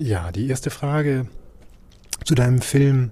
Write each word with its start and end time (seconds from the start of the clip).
Ja, 0.00 0.32
die 0.32 0.48
erste 0.48 0.70
Frage 0.70 1.26
zu 2.24 2.34
deinem 2.34 2.62
Film, 2.62 3.10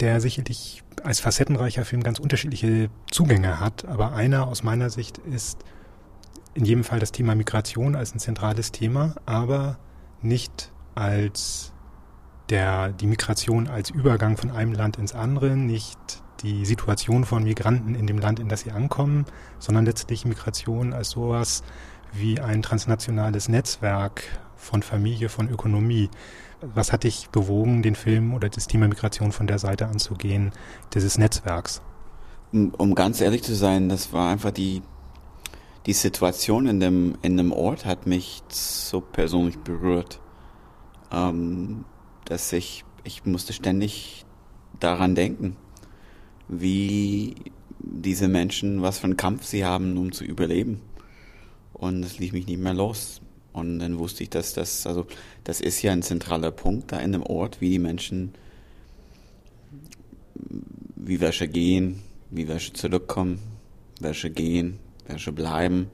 der 0.00 0.22
sicherlich 0.22 0.82
als 1.04 1.20
facettenreicher 1.20 1.84
Film 1.84 2.02
ganz 2.02 2.18
unterschiedliche 2.18 2.88
Zugänge 3.10 3.60
hat, 3.60 3.84
aber 3.84 4.12
einer 4.12 4.46
aus 4.46 4.62
meiner 4.62 4.88
Sicht 4.88 5.18
ist 5.18 5.66
in 6.54 6.64
jedem 6.64 6.82
Fall 6.82 6.98
das 6.98 7.12
Thema 7.12 7.34
Migration 7.34 7.94
als 7.94 8.14
ein 8.14 8.20
zentrales 8.20 8.72
Thema, 8.72 9.16
aber 9.26 9.78
nicht 10.22 10.72
als 10.94 11.74
der, 12.48 12.88
die 12.88 13.06
Migration 13.06 13.68
als 13.68 13.90
Übergang 13.90 14.38
von 14.38 14.50
einem 14.50 14.72
Land 14.72 14.96
ins 14.96 15.12
andere, 15.12 15.56
nicht 15.58 15.98
die 16.40 16.64
Situation 16.64 17.26
von 17.26 17.44
Migranten 17.44 17.94
in 17.94 18.06
dem 18.06 18.18
Land, 18.18 18.40
in 18.40 18.48
das 18.48 18.62
sie 18.62 18.70
ankommen, 18.70 19.26
sondern 19.58 19.84
letztlich 19.84 20.24
Migration 20.24 20.94
als 20.94 21.10
sowas 21.10 21.62
wie 22.14 22.40
ein 22.40 22.62
transnationales 22.62 23.50
Netzwerk 23.50 24.22
von 24.58 24.82
Familie, 24.82 25.28
von 25.28 25.48
Ökonomie. 25.48 26.10
Was 26.60 26.92
hat 26.92 27.04
dich 27.04 27.30
bewogen, 27.30 27.82
den 27.82 27.94
Film 27.94 28.34
oder 28.34 28.48
das 28.48 28.66
Thema 28.66 28.88
Migration 28.88 29.32
von 29.32 29.46
der 29.46 29.58
Seite 29.58 29.86
anzugehen, 29.86 30.52
dieses 30.92 31.16
Netzwerks? 31.16 31.80
Um 32.52 32.94
ganz 32.94 33.20
ehrlich 33.20 33.42
zu 33.42 33.54
sein, 33.54 33.88
das 33.88 34.12
war 34.12 34.30
einfach 34.30 34.50
die, 34.50 34.82
die 35.86 35.92
Situation 35.92 36.66
in 36.66 36.80
dem, 36.80 37.16
in 37.22 37.36
dem 37.36 37.52
Ort 37.52 37.86
hat 37.86 38.06
mich 38.06 38.42
so 38.48 39.00
persönlich 39.00 39.58
berührt, 39.58 40.20
ähm, 41.12 41.84
dass 42.24 42.52
ich, 42.52 42.84
ich 43.04 43.24
musste 43.24 43.52
ständig 43.52 44.24
daran 44.80 45.14
denken, 45.14 45.56
wie 46.48 47.36
diese 47.78 48.28
Menschen, 48.28 48.82
was 48.82 48.98
für 48.98 49.04
einen 49.04 49.16
Kampf 49.16 49.44
sie 49.44 49.64
haben, 49.64 49.96
um 49.96 50.12
zu 50.12 50.24
überleben. 50.24 50.80
Und 51.72 52.02
es 52.02 52.18
ließ 52.18 52.32
mich 52.32 52.46
nicht 52.46 52.60
mehr 52.60 52.74
los. 52.74 53.20
Und 53.52 53.78
dann 53.78 53.98
wusste 53.98 54.22
ich, 54.22 54.30
dass 54.30 54.52
das, 54.52 54.86
also, 54.86 55.06
das 55.44 55.60
ist 55.60 55.82
ja 55.82 55.92
ein 55.92 56.02
zentraler 56.02 56.50
Punkt 56.50 56.92
da 56.92 56.98
in 56.98 57.12
dem 57.12 57.22
Ort, 57.22 57.60
wie 57.60 57.70
die 57.70 57.78
Menschen, 57.78 58.34
wie 60.96 61.20
welche 61.20 61.48
gehen, 61.48 62.00
wie 62.30 62.46
welche 62.46 62.72
zurückkommen, 62.72 63.40
welche 64.00 64.30
gehen, 64.30 64.78
welche 65.06 65.32
bleiben, 65.32 65.90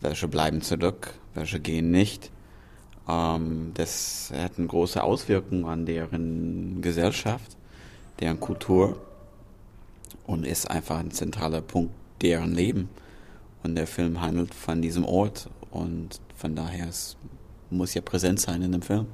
welche 0.00 0.28
bleiben 0.28 0.62
zurück, 0.62 1.14
welche 1.34 1.60
gehen 1.60 1.90
nicht. 1.90 2.30
Ähm, 3.08 3.72
das 3.74 4.32
hat 4.34 4.58
eine 4.58 4.66
große 4.66 5.02
Auswirkung 5.02 5.66
an 5.66 5.86
deren 5.86 6.80
Gesellschaft, 6.82 7.56
deren 8.20 8.40
Kultur 8.40 9.00
und 10.26 10.46
ist 10.46 10.70
einfach 10.70 10.98
ein 10.98 11.10
zentraler 11.10 11.60
Punkt 11.60 11.94
deren 12.22 12.54
Leben. 12.54 12.88
Und 13.62 13.76
der 13.76 13.86
Film 13.86 14.20
handelt 14.20 14.54
von 14.54 14.82
diesem 14.82 15.04
Ort 15.04 15.48
und 15.72 16.20
von 16.36 16.54
daher 16.54 16.88
es 16.88 17.16
muss 17.70 17.94
ja 17.94 18.02
präsent 18.02 18.40
sein 18.40 18.62
in 18.62 18.72
dem 18.72 18.82
Film. 18.82 19.06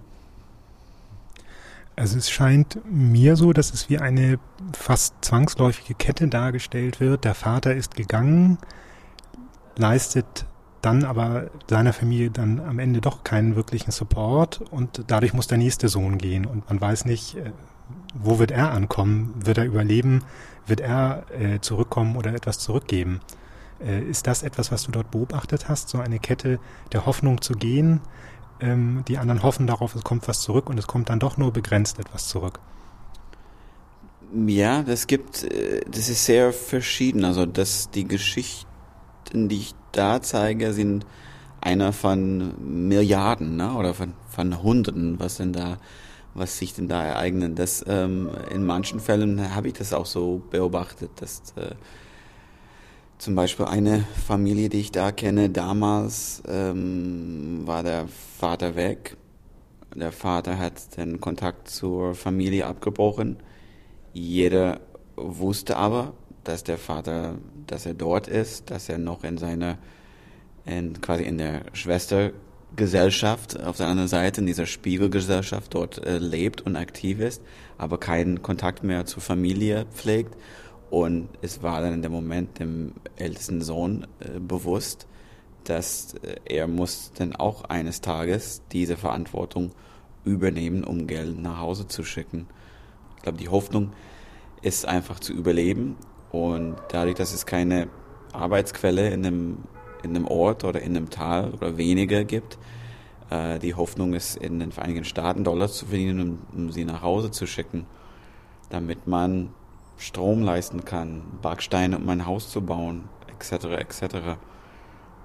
Also 1.96 2.16
es 2.16 2.30
scheint 2.30 2.78
mir 2.88 3.34
so, 3.34 3.52
dass 3.52 3.72
es 3.72 3.88
wie 3.88 3.98
eine 3.98 4.38
fast 4.72 5.14
zwangsläufige 5.20 5.94
Kette 5.94 6.28
dargestellt 6.28 7.00
wird. 7.00 7.24
Der 7.24 7.34
Vater 7.34 7.74
ist 7.74 7.96
gegangen, 7.96 8.58
leistet 9.76 10.46
dann 10.80 11.04
aber 11.04 11.50
seiner 11.68 11.92
Familie 11.92 12.30
dann 12.30 12.60
am 12.60 12.78
Ende 12.78 13.00
doch 13.00 13.24
keinen 13.24 13.56
wirklichen 13.56 13.90
Support 13.90 14.60
und 14.70 15.04
dadurch 15.08 15.32
muss 15.34 15.48
der 15.48 15.58
nächste 15.58 15.88
Sohn 15.88 16.18
gehen 16.18 16.46
und 16.46 16.68
man 16.68 16.80
weiß 16.80 17.04
nicht, 17.04 17.36
äh, 17.36 17.50
wo 18.14 18.38
wird 18.38 18.50
er 18.50 18.70
ankommen? 18.70 19.34
Wird 19.44 19.58
er 19.58 19.64
überleben? 19.64 20.24
Wird 20.66 20.80
er 20.80 21.24
äh, 21.36 21.60
zurückkommen 21.60 22.16
oder 22.16 22.32
etwas 22.32 22.58
zurückgeben? 22.58 23.20
Äh, 23.80 24.02
ist 24.02 24.26
das 24.26 24.42
etwas, 24.42 24.72
was 24.72 24.84
du 24.84 24.92
dort 24.92 25.10
beobachtet 25.10 25.68
hast, 25.68 25.88
so 25.88 25.98
eine 25.98 26.18
Kette 26.18 26.58
der 26.92 27.06
Hoffnung 27.06 27.40
zu 27.40 27.54
gehen? 27.54 28.00
Ähm, 28.60 29.04
die 29.06 29.18
anderen 29.18 29.42
hoffen 29.42 29.66
darauf, 29.66 29.94
es 29.94 30.02
kommt 30.02 30.26
was 30.28 30.40
zurück 30.40 30.68
und 30.68 30.78
es 30.78 30.86
kommt 30.86 31.10
dann 31.10 31.20
doch 31.20 31.36
nur 31.36 31.52
begrenzt 31.52 31.98
etwas 31.98 32.28
zurück. 32.28 32.58
Ja, 34.46 34.82
das 34.82 35.06
gibt, 35.06 35.44
äh, 35.44 35.82
das 35.90 36.08
ist 36.08 36.24
sehr 36.24 36.52
verschieden. 36.52 37.24
Also, 37.24 37.46
dass 37.46 37.90
die 37.90 38.06
Geschichten, 38.06 39.48
die 39.48 39.56
ich 39.56 39.74
da 39.92 40.20
zeige, 40.20 40.72
sind 40.72 41.06
einer 41.60 41.92
von 41.92 42.54
Milliarden, 42.88 43.56
ne? 43.56 43.74
oder 43.74 43.94
von, 43.94 44.14
von 44.28 44.62
Hunderten, 44.62 45.18
was 45.18 45.36
denn 45.36 45.52
da 45.52 45.78
was 46.38 46.58
sich 46.58 46.74
denn 46.74 46.88
da 46.88 47.04
ereignen. 47.04 47.54
Das, 47.54 47.84
ähm, 47.86 48.30
in 48.50 48.64
manchen 48.64 49.00
Fällen 49.00 49.54
habe 49.54 49.68
ich 49.68 49.74
das 49.74 49.92
auch 49.92 50.06
so 50.06 50.42
beobachtet, 50.50 51.10
dass 51.16 51.42
äh, 51.56 51.74
zum 53.18 53.34
Beispiel 53.34 53.66
eine 53.66 54.04
Familie, 54.26 54.68
die 54.68 54.80
ich 54.80 54.92
da 54.92 55.12
kenne, 55.12 55.50
damals 55.50 56.42
ähm, 56.48 57.62
war 57.64 57.82
der 57.82 58.06
Vater 58.38 58.76
weg. 58.76 59.16
Der 59.94 60.12
Vater 60.12 60.58
hat 60.58 60.96
den 60.96 61.20
Kontakt 61.20 61.68
zur 61.68 62.14
Familie 62.14 62.66
abgebrochen. 62.66 63.38
Jeder 64.12 64.80
wusste 65.16 65.76
aber, 65.76 66.14
dass 66.44 66.62
der 66.62 66.78
Vater, 66.78 67.34
dass 67.66 67.86
er 67.86 67.94
dort 67.94 68.28
ist, 68.28 68.70
dass 68.70 68.88
er 68.88 68.98
noch 68.98 69.24
in 69.24 69.36
seiner, 69.36 69.78
in, 70.64 71.00
quasi 71.00 71.24
in 71.24 71.38
der 71.38 71.62
Schwester 71.72 72.30
Gesellschaft 72.76 73.58
auf 73.60 73.78
der 73.78 73.86
anderen 73.86 74.08
Seite, 74.08 74.40
in 74.40 74.46
dieser 74.46 74.66
Spiegelgesellschaft 74.66 75.74
dort 75.74 76.04
äh, 76.06 76.18
lebt 76.18 76.60
und 76.60 76.76
aktiv 76.76 77.18
ist, 77.18 77.42
aber 77.78 77.98
keinen 77.98 78.42
Kontakt 78.42 78.84
mehr 78.84 79.06
zur 79.06 79.22
Familie 79.22 79.86
pflegt. 79.92 80.36
Und 80.90 81.28
es 81.42 81.62
war 81.62 81.80
dann 81.82 81.92
in 81.92 82.02
dem 82.02 82.12
Moment 82.12 82.58
dem 82.58 82.92
ältesten 83.16 83.60
Sohn 83.60 84.06
äh, 84.20 84.38
bewusst, 84.40 85.06
dass 85.64 86.14
äh, 86.14 86.36
er 86.44 86.66
muss 86.66 87.12
dann 87.14 87.36
auch 87.36 87.64
eines 87.64 88.00
Tages 88.00 88.62
diese 88.72 88.96
Verantwortung 88.96 89.72
übernehmen, 90.24 90.84
um 90.84 91.06
Geld 91.06 91.38
nach 91.38 91.58
Hause 91.58 91.86
zu 91.86 92.04
schicken. 92.04 92.46
Ich 93.16 93.22
glaube, 93.22 93.38
die 93.38 93.48
Hoffnung 93.48 93.92
ist 94.62 94.86
einfach 94.86 95.20
zu 95.20 95.32
überleben 95.32 95.96
und 96.32 96.76
dadurch, 96.90 97.16
dass 97.16 97.32
es 97.32 97.46
keine 97.46 97.88
Arbeitsquelle 98.32 99.10
in 99.10 99.22
dem 99.22 99.58
in 100.02 100.14
einem 100.14 100.26
Ort 100.26 100.64
oder 100.64 100.80
in 100.80 100.96
einem 100.96 101.10
Tal 101.10 101.52
oder 101.52 101.76
weniger 101.76 102.24
gibt. 102.24 102.58
Äh, 103.30 103.58
die 103.58 103.74
Hoffnung 103.74 104.14
ist, 104.14 104.36
in 104.36 104.60
den 104.60 104.72
Vereinigten 104.72 105.04
Staaten 105.04 105.44
Dollar 105.44 105.68
zu 105.68 105.86
verdienen, 105.86 106.20
um, 106.20 106.38
um 106.66 106.72
sie 106.72 106.84
nach 106.84 107.02
Hause 107.02 107.30
zu 107.30 107.46
schicken, 107.46 107.86
damit 108.70 109.06
man 109.06 109.50
Strom 109.98 110.42
leisten 110.42 110.84
kann, 110.84 111.22
Backsteine, 111.42 111.98
um 111.98 112.08
ein 112.08 112.24
Haus 112.24 112.48
zu 112.50 112.62
bauen, 112.62 113.08
etc., 113.28 113.64
etc. 113.64 114.02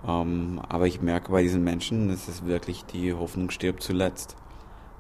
Ähm, 0.06 0.62
aber 0.68 0.88
ich 0.88 1.02
merke 1.02 1.32
bei 1.32 1.44
diesen 1.44 1.64
Menschen, 1.64 2.10
es 2.10 2.28
ist 2.28 2.46
wirklich, 2.46 2.84
die 2.86 3.14
Hoffnung 3.14 3.50
stirbt 3.52 3.84
zuletzt. 3.84 4.36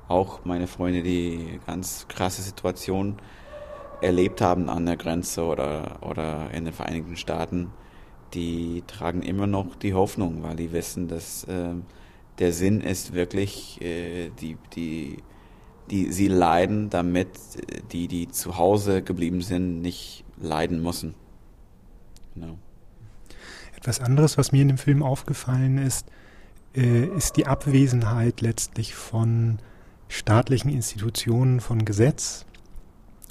Auch 0.07 0.45
meine 0.45 0.67
Freunde, 0.67 1.01
die 1.01 1.59
ganz 1.65 2.07
krasse 2.07 2.41
Situationen 2.41 3.17
erlebt 4.01 4.41
haben 4.41 4.69
an 4.69 4.85
der 4.85 4.97
Grenze 4.97 5.43
oder, 5.43 5.97
oder 6.01 6.51
in 6.51 6.65
den 6.65 6.73
Vereinigten 6.73 7.15
Staaten, 7.15 7.71
die 8.33 8.83
tragen 8.87 9.21
immer 9.21 9.47
noch 9.47 9.75
die 9.75 9.93
Hoffnung, 9.93 10.43
weil 10.43 10.55
die 10.55 10.71
wissen, 10.71 11.07
dass 11.07 11.45
äh, 11.45 11.73
der 12.39 12.51
Sinn 12.51 12.81
ist 12.81 13.13
wirklich, 13.13 13.81
äh, 13.81 14.29
die, 14.29 14.57
die, 14.75 15.17
die, 15.89 16.11
sie 16.11 16.27
leiden, 16.27 16.89
damit 16.89 17.29
die, 17.91 18.07
die 18.07 18.29
zu 18.29 18.57
Hause 18.57 19.01
geblieben 19.01 19.41
sind, 19.41 19.81
nicht 19.81 20.23
leiden 20.37 20.81
müssen. 20.81 21.15
No. 22.35 22.57
Etwas 23.75 23.99
anderes, 23.99 24.37
was 24.37 24.51
mir 24.51 24.61
in 24.61 24.69
dem 24.69 24.77
Film 24.77 25.03
aufgefallen 25.03 25.77
ist, 25.77 26.07
äh, 26.75 27.05
ist 27.05 27.37
die 27.37 27.47
Abwesenheit 27.47 28.41
letztlich 28.41 28.95
von 28.95 29.59
staatlichen 30.07 30.69
Institutionen, 30.69 31.59
von 31.59 31.85
Gesetz. 31.85 32.45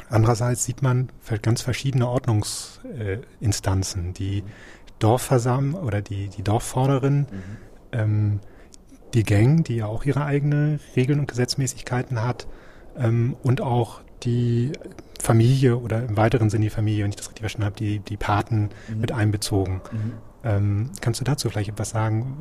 Andererseits 0.08 0.64
sieht 0.64 0.82
man 0.82 1.08
ganz 1.40 1.62
verschiedene 1.62 2.08
Ordnungsinstanzen, 2.08 4.14
die 4.14 4.44
Dorfversammlung 4.98 5.82
oder 5.82 6.02
die, 6.02 6.28
die 6.28 6.42
Dorfvorderin, 6.42 7.20
mhm. 7.20 7.26
ähm, 7.92 8.40
die 9.14 9.24
Gang, 9.24 9.64
die 9.64 9.76
ja 9.76 9.86
auch 9.86 10.04
ihre 10.04 10.24
eigene 10.24 10.80
Regeln 10.96 11.20
und 11.20 11.28
Gesetzmäßigkeiten 11.28 12.22
hat, 12.22 12.46
ähm, 12.96 13.36
und 13.42 13.60
auch 13.60 14.00
die 14.22 14.72
Familie 15.20 15.78
oder 15.78 16.02
im 16.02 16.16
weiteren 16.16 16.50
Sinne 16.50 16.64
die 16.64 16.70
Familie, 16.70 17.04
wenn 17.04 17.10
ich 17.10 17.16
das 17.16 17.28
richtig 17.28 17.42
verstanden 17.42 17.66
habe, 17.66 17.76
die, 17.76 18.00
die 18.00 18.16
Paten 18.16 18.70
mhm. 18.88 19.00
mit 19.00 19.12
einbezogen. 19.12 19.80
Mhm. 19.92 20.12
Ähm, 20.44 20.90
kannst 21.00 21.20
du 21.20 21.24
dazu 21.24 21.48
vielleicht 21.48 21.70
etwas 21.70 21.90
sagen, 21.90 22.36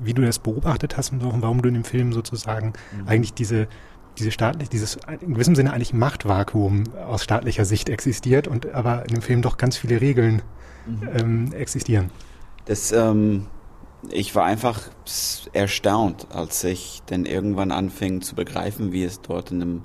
wie 0.00 0.14
du 0.14 0.22
das 0.22 0.38
beobachtet 0.38 0.96
hast 0.96 1.12
und 1.12 1.22
warum 1.42 1.60
du 1.60 1.68
in 1.68 1.74
dem 1.74 1.84
Film 1.84 2.12
sozusagen 2.12 2.74
mhm. 2.96 3.08
eigentlich 3.08 3.34
diese 3.34 3.68
diese 4.16 4.32
staatlich, 4.32 4.68
dieses 4.68 4.98
in 5.20 5.34
gewissem 5.34 5.54
Sinne 5.54 5.72
eigentlich 5.72 5.92
Machtvakuum 5.92 6.84
aus 7.06 7.22
staatlicher 7.22 7.64
Sicht 7.64 7.88
existiert 7.88 8.48
und 8.48 8.66
aber 8.74 9.02
in 9.02 9.14
dem 9.14 9.22
Film 9.22 9.42
doch 9.42 9.58
ganz 9.58 9.76
viele 9.76 10.00
Regeln 10.00 10.42
mhm. 10.86 11.08
ähm, 11.14 11.52
existieren. 11.52 12.10
Das, 12.64 12.90
ähm, 12.90 13.46
ich 14.10 14.34
war 14.34 14.44
einfach 14.44 14.80
erstaunt, 15.52 16.28
als 16.30 16.62
ich 16.64 17.02
dann 17.06 17.26
irgendwann 17.26 17.72
anfing 17.72 18.20
zu 18.22 18.34
begreifen, 18.34 18.92
wie 18.92 19.04
es 19.04 19.20
dort 19.20 19.50
in 19.50 19.62
einem, 19.62 19.82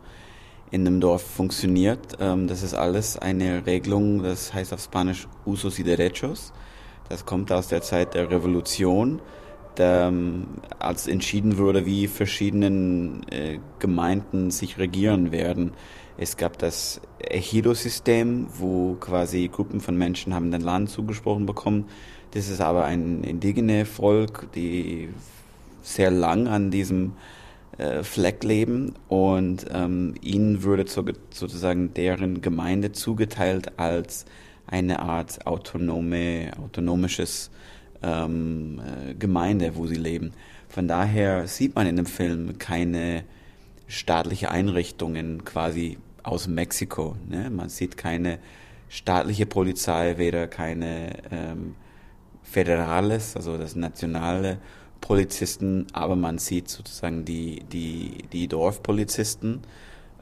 in 0.71 0.85
einem 0.87 0.99
Dorf 1.01 1.23
funktioniert. 1.23 2.17
Ähm, 2.19 2.47
das 2.47 2.63
ist 2.63 2.73
alles 2.73 3.17
eine 3.17 3.65
Regelung, 3.65 4.21
das 4.23 4.53
heißt 4.53 4.73
auf 4.73 4.81
Spanisch 4.81 5.27
Usos 5.45 5.79
y 5.79 5.85
Derechos. 5.85 6.53
Das 7.09 7.25
kommt 7.25 7.51
aus 7.51 7.67
der 7.67 7.81
Zeit 7.81 8.13
der 8.13 8.29
Revolution. 8.29 9.21
ähm, 9.79 10.45
als 10.79 11.07
entschieden 11.07 11.57
wurde, 11.57 11.85
wie 11.85 12.07
verschiedene 12.07 13.21
äh, 13.31 13.59
Gemeinden 13.79 14.51
sich 14.51 14.77
regieren 14.77 15.31
werden. 15.31 15.71
Es 16.17 16.37
gab 16.37 16.59
das 16.59 17.01
Ejido-System, 17.19 18.47
wo 18.57 18.95
quasi 18.99 19.49
Gruppen 19.51 19.79
von 19.79 19.97
Menschen 19.97 20.33
haben 20.33 20.51
den 20.51 20.61
Land 20.61 20.89
zugesprochen 20.89 21.45
bekommen. 21.45 21.85
Das 22.33 22.49
ist 22.49 22.61
aber 22.61 22.85
ein 22.85 23.23
indigene 23.23 23.85
Volk, 23.85 24.51
die 24.55 25.09
sehr 25.83 26.09
lang 26.09 26.47
an 26.47 26.71
diesem 26.71 27.13
äh, 27.77 28.01
Fleck 28.01 28.43
leben 28.43 28.95
und 29.07 29.67
ähm, 29.71 30.15
ihnen 30.21 30.63
würde 30.63 30.87
so, 30.87 31.05
sozusagen 31.29 31.93
deren 31.93 32.41
Gemeinde 32.41 32.91
zugeteilt 32.91 33.77
als 33.77 34.25
eine 34.65 34.99
Art 34.99 35.45
autonome, 35.45 36.51
autonomisches 36.59 37.51
ähm, 38.01 38.81
äh, 38.81 39.13
Gemeinde, 39.13 39.75
wo 39.75 39.85
sie 39.85 39.95
leben. 39.95 40.31
Von 40.69 40.87
daher 40.87 41.47
sieht 41.47 41.75
man 41.75 41.85
in 41.85 41.97
dem 41.97 42.07
Film 42.07 42.57
keine 42.57 43.25
staatliche 43.87 44.49
Einrichtungen 44.49 45.45
quasi 45.45 45.99
aus 46.23 46.47
Mexiko. 46.47 47.15
Ne? 47.29 47.51
Man 47.51 47.69
sieht 47.69 47.95
keine 47.95 48.39
staatliche 48.89 49.45
Polizei, 49.45 50.17
weder 50.17 50.47
keine 50.47 51.13
ähm, 51.31 51.75
Föderales, 52.43 53.35
also 53.35 53.57
das 53.57 53.75
nationale 53.75 54.59
Polizisten, 55.01 55.87
aber 55.93 56.15
man 56.15 56.37
sieht 56.37 56.69
sozusagen 56.69 57.25
die, 57.25 57.63
die, 57.71 58.23
die 58.31 58.47
Dorfpolizisten, 58.47 59.61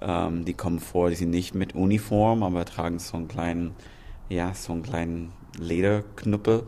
ähm, 0.01 0.45
die 0.45 0.53
kommen 0.53 0.79
vor, 0.79 1.09
die 1.09 1.15
sind 1.15 1.29
nicht 1.29 1.53
mit 1.53 1.75
Uniform, 1.75 2.43
aber 2.43 2.65
tragen 2.65 2.99
so 2.99 3.17
einen 3.17 3.27
kleinen, 3.27 3.75
ja, 4.29 4.53
so 4.53 4.73
einen 4.73 4.83
kleinen 4.83 5.31
Lederknüppel. 5.59 6.63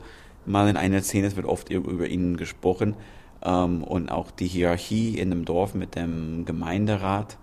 Mal 0.46 0.68
in 0.68 0.78
einer 0.78 1.02
Szene, 1.02 1.28
es 1.28 1.36
wird 1.36 1.46
oft 1.46 1.70
über 1.70 2.08
ihnen 2.08 2.38
gesprochen, 2.38 2.96
ähm, 3.44 3.84
und 3.84 4.10
auch 4.10 4.32
die 4.32 4.48
Hierarchie 4.48 5.18
in 5.18 5.30
dem 5.30 5.46
Dorf 5.46 5.74
mit 5.74 5.96
dem 5.96 6.46
Gemeinderat 6.46 7.38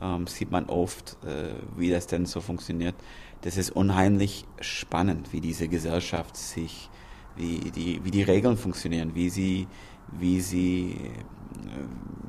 ähm, 0.00 0.26
sieht 0.26 0.50
man 0.50 0.66
oft, 0.66 1.16
äh, 1.24 1.54
wie 1.76 1.90
das 1.90 2.06
denn 2.06 2.26
so 2.26 2.40
funktioniert. 2.40 2.94
Das 3.42 3.56
ist 3.56 3.70
unheimlich 3.70 4.44
spannend, 4.60 5.32
wie 5.32 5.40
diese 5.40 5.68
Gesellschaft 5.68 6.36
sich, 6.36 6.90
wie 7.36 7.70
die, 7.70 8.04
wie 8.04 8.10
die 8.10 8.22
Regeln 8.22 8.56
funktionieren, 8.56 9.14
wie 9.14 9.30
sie, 9.30 9.68
wie 10.12 10.40
sie, 10.40 10.96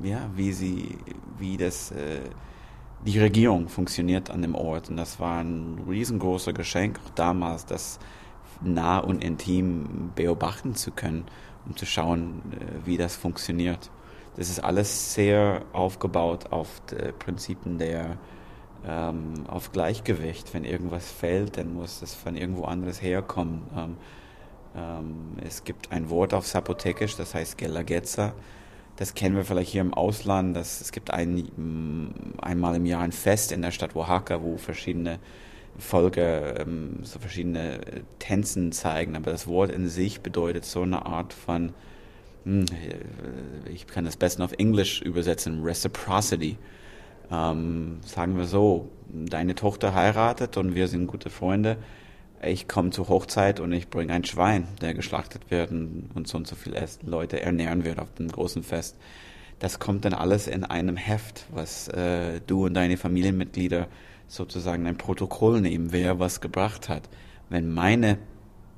äh, 0.02 0.08
ja, 0.08 0.30
wie 0.34 0.52
sie, 0.52 0.98
wie 1.38 1.56
das, 1.56 1.90
äh, 1.90 2.20
die 3.06 3.18
Regierung 3.18 3.68
funktioniert 3.68 4.30
an 4.30 4.42
dem 4.42 4.54
Ort. 4.54 4.90
Und 4.90 4.96
das 4.96 5.20
war 5.20 5.40
ein 5.40 5.80
riesengroßer 5.88 6.52
Geschenk, 6.52 6.98
auch 7.06 7.10
damals, 7.10 7.64
das 7.64 7.98
nah 8.60 8.98
und 8.98 9.22
intim 9.22 10.10
beobachten 10.14 10.74
zu 10.74 10.90
können, 10.90 11.24
um 11.66 11.76
zu 11.76 11.86
schauen, 11.86 12.42
äh, 12.52 12.86
wie 12.86 12.96
das 12.96 13.16
funktioniert. 13.16 13.90
Das 14.36 14.50
ist 14.50 14.60
alles 14.60 15.14
sehr 15.14 15.62
aufgebaut 15.72 16.52
auf 16.52 16.80
die 16.90 17.12
Prinzipien 17.18 17.78
der 17.78 18.18
ähm, 18.86 19.44
auf 19.48 19.72
Gleichgewicht. 19.72 20.54
Wenn 20.54 20.64
irgendwas 20.64 21.10
fällt, 21.10 21.56
dann 21.56 21.74
muss 21.74 22.02
es 22.02 22.14
von 22.14 22.36
irgendwo 22.36 22.64
anderes 22.64 23.02
herkommen. 23.02 23.62
Ähm, 23.76 23.96
es 25.44 25.64
gibt 25.64 25.92
ein 25.92 26.10
Wort 26.10 26.34
auf 26.34 26.46
Sapotekisch, 26.46 27.16
das 27.16 27.34
heißt 27.34 27.58
Gelageza. 27.58 28.34
Das 28.96 29.14
kennen 29.14 29.36
wir 29.36 29.44
vielleicht 29.44 29.70
hier 29.70 29.80
im 29.80 29.94
Ausland. 29.94 30.56
Das, 30.56 30.80
es 30.80 30.90
gibt 30.90 31.12
ein, 31.12 31.48
mm, 31.56 32.40
einmal 32.42 32.74
im 32.74 32.84
Jahr 32.84 33.02
ein 33.02 33.12
Fest 33.12 33.52
in 33.52 33.62
der 33.62 33.70
Stadt 33.70 33.94
Oaxaca, 33.94 34.42
wo 34.42 34.56
verschiedene 34.56 35.20
Volke 35.78 36.56
ähm, 36.58 36.98
so 37.02 37.20
verschiedene 37.20 37.86
äh, 37.86 38.00
Tänzen 38.18 38.72
zeigen. 38.72 39.14
Aber 39.14 39.30
das 39.30 39.46
Wort 39.46 39.70
in 39.70 39.88
sich 39.88 40.20
bedeutet 40.20 40.64
so 40.64 40.82
eine 40.82 41.06
Art 41.06 41.32
von, 41.32 41.72
hm, 42.44 42.64
äh, 42.64 43.70
ich 43.70 43.86
kann 43.86 44.04
das 44.04 44.16
besten 44.16 44.42
auf 44.42 44.52
Englisch 44.58 45.00
übersetzen, 45.00 45.62
Reciprocity. 45.62 46.58
Ähm, 47.30 47.98
sagen 48.04 48.36
wir 48.36 48.46
so, 48.46 48.88
deine 49.08 49.54
Tochter 49.54 49.94
heiratet 49.94 50.56
und 50.56 50.74
wir 50.74 50.88
sind 50.88 51.06
gute 51.06 51.30
Freunde 51.30 51.76
ich 52.42 52.68
komme 52.68 52.90
zur 52.90 53.08
Hochzeit 53.08 53.60
und 53.60 53.72
ich 53.72 53.88
bringe 53.88 54.12
ein 54.12 54.24
Schwein, 54.24 54.68
der 54.80 54.94
geschlachtet 54.94 55.50
wird 55.50 55.70
und 55.70 56.26
so 56.26 56.38
und 56.38 56.46
so 56.46 56.56
viel 56.56 56.74
Leute 57.02 57.40
ernähren 57.40 57.84
wird 57.84 57.98
auf 57.98 58.12
dem 58.14 58.28
großen 58.28 58.62
Fest. 58.62 58.96
Das 59.58 59.80
kommt 59.80 60.04
dann 60.04 60.14
alles 60.14 60.46
in 60.46 60.64
einem 60.64 60.96
Heft, 60.96 61.46
was 61.50 61.88
äh, 61.88 62.40
du 62.46 62.66
und 62.66 62.74
deine 62.74 62.96
Familienmitglieder 62.96 63.88
sozusagen 64.28 64.86
ein 64.86 64.96
Protokoll 64.96 65.60
nehmen, 65.60 65.90
wer 65.90 66.20
was 66.20 66.40
gebracht 66.40 66.88
hat. 66.88 67.08
Wenn 67.48 67.72
meine, 67.72 68.18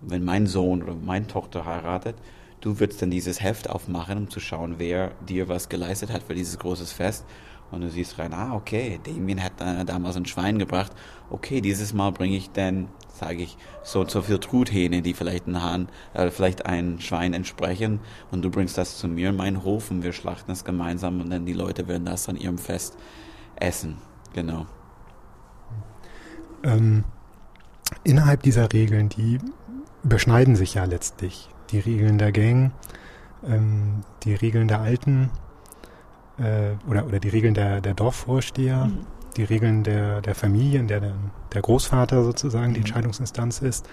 wenn 0.01 0.25
mein 0.25 0.47
Sohn 0.47 0.83
oder 0.83 0.95
meine 0.95 1.27
Tochter 1.27 1.67
heiratet, 1.67 2.17
du 2.61 2.81
würdest 2.81 3.03
dann 3.03 3.11
dieses 3.11 3.43
Heft 3.43 3.69
aufmachen, 3.69 4.17
um 4.17 4.31
zu 4.31 4.41
schauen, 4.41 4.77
wer 4.79 5.13
dir 5.29 5.49
was 5.49 5.69
geleistet 5.69 6.13
hat 6.13 6.23
für 6.23 6.35
dieses 6.35 6.59
große 6.59 6.87
Fest. 6.87 7.27
Und 7.71 7.83
du 7.83 7.91
siehst 7.91 8.19
rein, 8.19 8.35
ah, 8.35 8.55
okay, 8.55 8.99
Damien 9.05 9.43
hat 9.43 9.61
äh, 9.61 9.85
damals 9.85 10.17
ein 10.17 10.27
Schwein 10.27 10.59
gebracht. 10.59 10.93
Okay, 11.31 11.61
dieses 11.61 11.93
Mal 11.93 12.11
bringe 12.11 12.37
ich 12.37 12.51
dann 12.51 12.89
sage 13.21 13.43
ich, 13.43 13.57
so 13.83 14.01
und 14.01 14.11
so 14.11 14.23
viel 14.23 14.39
Truthähne, 14.39 15.03
die 15.03 15.15
vielleicht 15.15 15.47
ein 15.47 15.63
Hahn, 15.63 15.89
äh, 16.15 16.31
vielleicht 16.31 16.67
ein 16.67 17.01
Schwein 17.01 17.35
entsprechen 17.35 18.01
und 18.31 18.43
du 18.43 18.51
bringst 18.51 18.79
das 18.79 18.99
zu 18.99 19.09
mir 19.09 19.29
in 19.29 19.37
meinen 19.37 19.63
Hof 19.63 19.91
und 19.91 20.03
wir 20.03 20.13
schlachten 20.13 20.51
es 20.51 20.65
gemeinsam 20.65 21.21
und 21.21 21.31
dann 21.31 21.45
die 21.45 21.53
Leute 21.53 21.87
werden 21.87 22.07
das 22.07 22.29
an 22.29 22.37
ihrem 22.37 22.59
Fest 22.59 22.97
essen. 23.57 23.99
Genau. 24.33 24.67
Ähm, 26.63 27.05
innerhalb 28.05 28.43
dieser 28.43 28.73
Regeln, 28.73 29.11
die 29.11 29.39
überschneiden 30.03 30.57
sich 30.57 30.75
ja 30.75 30.85
letztlich. 30.85 31.51
Die 31.71 31.79
Regeln 31.79 32.19
der 32.19 32.33
Gang, 32.33 32.73
ähm, 33.47 34.01
die 34.25 34.35
Regeln 34.35 34.67
der 34.67 34.81
Alten 34.81 35.31
äh, 36.41 36.77
oder, 36.89 37.07
oder 37.07 37.21
die 37.21 37.29
Regeln 37.29 37.55
der, 37.55 37.81
der 37.81 37.95
Dorfvorsteher. 37.95 38.87
Mhm 38.87 39.07
die 39.37 39.45
Regeln 39.45 39.83
der, 39.83 40.21
der 40.21 40.35
Familie, 40.35 40.81
in 40.81 40.89
der 40.89 41.01
der 41.53 41.63
Großvater 41.63 42.25
sozusagen 42.25 42.75
die 42.75 42.81
mhm. 42.81 42.87
Entscheidungsinstanz 42.87 43.61
ist. 43.63 43.89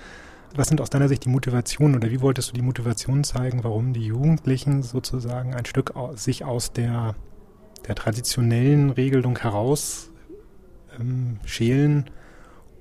Was 0.56 0.70
sind 0.70 0.80
aus 0.80 0.90
deiner 0.90 1.10
Sicht 1.10 1.26
die 1.26 1.30
Motivationen 1.30 1.96
oder 1.96 2.10
wie 2.10 2.22
wolltest 2.22 2.50
du 2.50 2.54
die 2.54 2.62
Motivation 2.62 3.24
zeigen, 3.24 3.64
warum 3.64 3.94
die 3.94 4.06
Jugendlichen 4.06 4.82
sozusagen 4.82 5.54
ein 5.54 5.66
Stück 5.66 5.96
aus, 5.96 6.24
sich 6.24 6.46
aus 6.46 6.72
der, 6.72 7.16
der 7.88 7.96
traditionellen 7.96 8.90
Regelung 8.90 9.38
heraus 9.38 10.10
ähm, 10.98 11.40
schälen, 11.46 12.10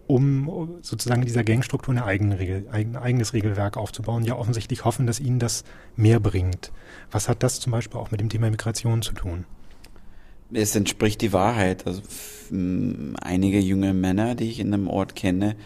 um 0.07 0.79
sozusagen 0.83 1.23
dieser 1.23 1.43
Gangstruktur 1.43 1.93
ein 2.01 2.97
eigenes 2.97 3.33
Regelwerk 3.33 3.77
aufzubauen, 3.77 4.25
ja 4.25 4.37
offensichtlich 4.37 4.85
hoffen, 4.85 5.09
dass 5.09 5.19
ihnen 5.19 5.41
das 5.41 5.65
mehr 5.97 6.21
bringt. 6.21 6.71
Was 7.11 7.29
hat 7.29 7.43
das 7.43 7.59
zum 7.59 7.73
Beispiel 7.73 7.99
auch 7.99 8.13
mit 8.13 8.21
dem 8.21 8.29
Thema 8.29 8.49
Migration 8.49 9.03
zu 9.03 9.13
tun? 9.13 9.45
Es 10.53 10.77
entspricht 10.77 11.21
die 11.21 11.33
Wahrheit. 11.33 11.87
Also 11.87 12.03
einige 13.21 13.59
junge 13.61 13.95
Männer, 13.95 14.35
die 14.35 14.51
ich 14.51 14.61
in 14.61 14.73
einem 14.73 14.89
Ort 14.89 15.15
kenne, 15.15 15.57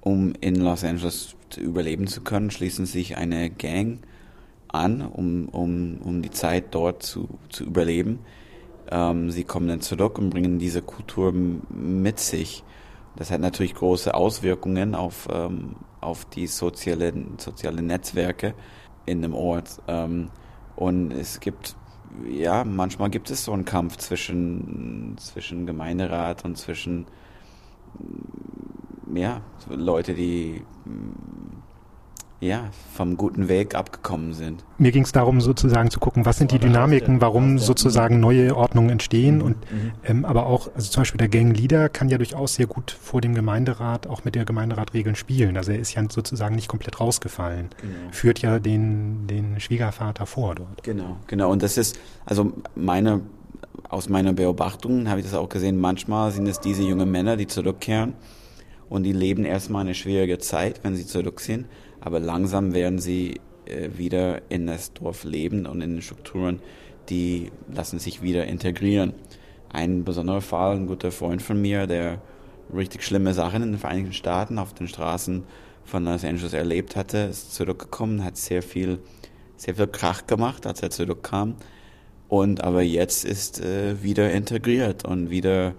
um 0.00 0.32
in 0.40 0.56
Los 0.56 0.84
Angeles 0.84 1.34
überleben 1.56 2.06
zu 2.06 2.22
können, 2.22 2.50
schließen 2.50 2.86
sich 2.86 3.16
eine 3.16 3.50
Gang 3.50 4.00
an, 4.68 5.02
um, 5.02 5.48
um, 5.48 5.98
um 6.02 6.22
die 6.22 6.30
Zeit 6.30 6.66
dort 6.74 7.02
zu, 7.02 7.28
zu 7.48 7.64
überleben. 7.64 8.20
Ähm, 8.90 9.30
sie 9.30 9.44
kommen 9.44 9.68
dann 9.68 9.80
zurück 9.80 10.18
und 10.18 10.30
bringen 10.30 10.58
diese 10.58 10.82
Kultur 10.82 11.32
mit 11.32 12.18
sich. 12.18 12.64
Das 13.16 13.30
hat 13.30 13.40
natürlich 13.40 13.74
große 13.74 14.14
Auswirkungen 14.14 14.94
auf, 14.94 15.28
ähm, 15.32 15.76
auf 16.00 16.24
die 16.24 16.46
soziale, 16.46 17.12
soziale 17.38 17.82
Netzwerke 17.82 18.54
in 19.06 19.22
dem 19.22 19.34
Ort. 19.34 19.82
Ähm, 19.88 20.30
und 20.76 21.12
es 21.12 21.40
gibt 21.40 21.76
ja, 22.28 22.64
manchmal 22.64 23.10
gibt 23.10 23.30
es 23.30 23.44
so 23.44 23.52
einen 23.52 23.64
Kampf 23.64 23.96
zwischen, 23.96 25.16
zwischen 25.18 25.66
Gemeinderat 25.66 26.44
und 26.44 26.56
zwischen 26.56 27.06
ja, 29.14 29.40
Leute, 29.68 30.14
die 30.14 30.62
ja, 32.40 32.70
vom 32.94 33.18
guten 33.18 33.48
Weg 33.48 33.74
abgekommen 33.74 34.32
sind. 34.32 34.64
Mir 34.78 34.92
ging 34.92 35.02
es 35.02 35.12
darum, 35.12 35.42
sozusagen 35.42 35.90
zu 35.90 36.00
gucken, 36.00 36.24
was 36.24 36.38
sind 36.38 36.52
die 36.52 36.58
Dynamiken, 36.58 37.20
warum 37.20 37.58
sozusagen 37.58 38.18
neue 38.18 38.56
Ordnungen 38.56 38.88
entstehen 38.88 39.36
mhm. 39.36 39.42
und 39.42 39.56
ähm, 40.04 40.24
aber 40.24 40.46
auch, 40.46 40.70
also 40.74 40.90
zum 40.90 41.02
Beispiel 41.02 41.18
der 41.18 41.28
Gangleader 41.28 41.90
kann 41.90 42.08
ja 42.08 42.16
durchaus 42.16 42.54
sehr 42.54 42.66
gut 42.66 42.90
vor 42.90 43.20
dem 43.20 43.34
Gemeinderat 43.34 44.06
auch 44.06 44.24
mit 44.24 44.34
der 44.34 44.46
Gemeinderatregeln 44.46 45.16
spielen. 45.16 45.58
Also 45.58 45.72
er 45.72 45.78
ist 45.78 45.94
ja 45.94 46.02
sozusagen 46.08 46.54
nicht 46.54 46.68
komplett 46.68 46.98
rausgefallen, 46.98 47.68
genau. 47.78 47.94
führt 48.10 48.40
ja 48.40 48.58
den, 48.58 49.26
den 49.26 49.60
Schwiegervater 49.60 50.24
vor 50.24 50.54
dort. 50.54 50.82
Genau, 50.82 51.18
genau. 51.26 51.50
Und 51.50 51.62
das 51.62 51.76
ist, 51.76 51.98
also 52.24 52.54
meine, 52.74 53.20
aus 53.90 54.08
meiner 54.08 54.32
Beobachtung 54.32 55.10
habe 55.10 55.20
ich 55.20 55.26
das 55.26 55.34
auch 55.34 55.50
gesehen, 55.50 55.78
manchmal 55.78 56.30
sind 56.30 56.48
es 56.48 56.58
diese 56.58 56.82
jungen 56.82 57.10
Männer, 57.10 57.36
die 57.36 57.46
zurückkehren 57.46 58.14
und 58.90 59.04
die 59.04 59.12
leben 59.12 59.46
erstmal 59.46 59.80
eine 59.80 59.94
schwierige 59.94 60.36
Zeit, 60.36 60.80
wenn 60.82 60.96
sie 60.96 61.06
zurück 61.06 61.40
sind 61.40 61.64
aber 62.00 62.18
langsam 62.18 62.72
werden 62.72 62.98
sie 62.98 63.40
äh, 63.66 63.90
wieder 63.96 64.50
in 64.50 64.66
das 64.66 64.92
Dorf 64.92 65.24
leben 65.24 65.66
und 65.66 65.82
in 65.82 65.94
den 65.94 66.02
Strukturen, 66.02 66.60
die 67.08 67.50
lassen 67.72 67.98
sich 67.98 68.22
wieder 68.22 68.46
integrieren. 68.46 69.12
Ein 69.68 70.04
besonderer 70.04 70.40
Fall, 70.40 70.76
ein 70.76 70.86
guter 70.86 71.12
Freund 71.12 71.42
von 71.42 71.60
mir, 71.60 71.86
der 71.86 72.20
richtig 72.74 73.04
schlimme 73.04 73.34
Sachen 73.34 73.62
in 73.62 73.72
den 73.72 73.78
Vereinigten 73.78 74.12
Staaten 74.12 74.58
auf 74.58 74.74
den 74.74 74.88
Straßen 74.88 75.44
von 75.84 76.04
Los 76.04 76.24
Angeles 76.24 76.52
erlebt 76.52 76.96
hatte, 76.96 77.18
ist 77.18 77.54
zurückgekommen, 77.54 78.24
hat 78.24 78.36
sehr 78.36 78.62
viel 78.62 78.98
sehr 79.56 79.74
viel 79.74 79.88
Krach 79.88 80.26
gemacht, 80.26 80.66
als 80.66 80.82
er 80.82 80.88
zurückkam. 80.88 81.56
Und 82.28 82.64
aber 82.64 82.80
jetzt 82.80 83.26
ist 83.26 83.60
äh, 83.60 84.02
wieder 84.02 84.32
integriert 84.32 85.04
und 85.04 85.28
wieder 85.28 85.74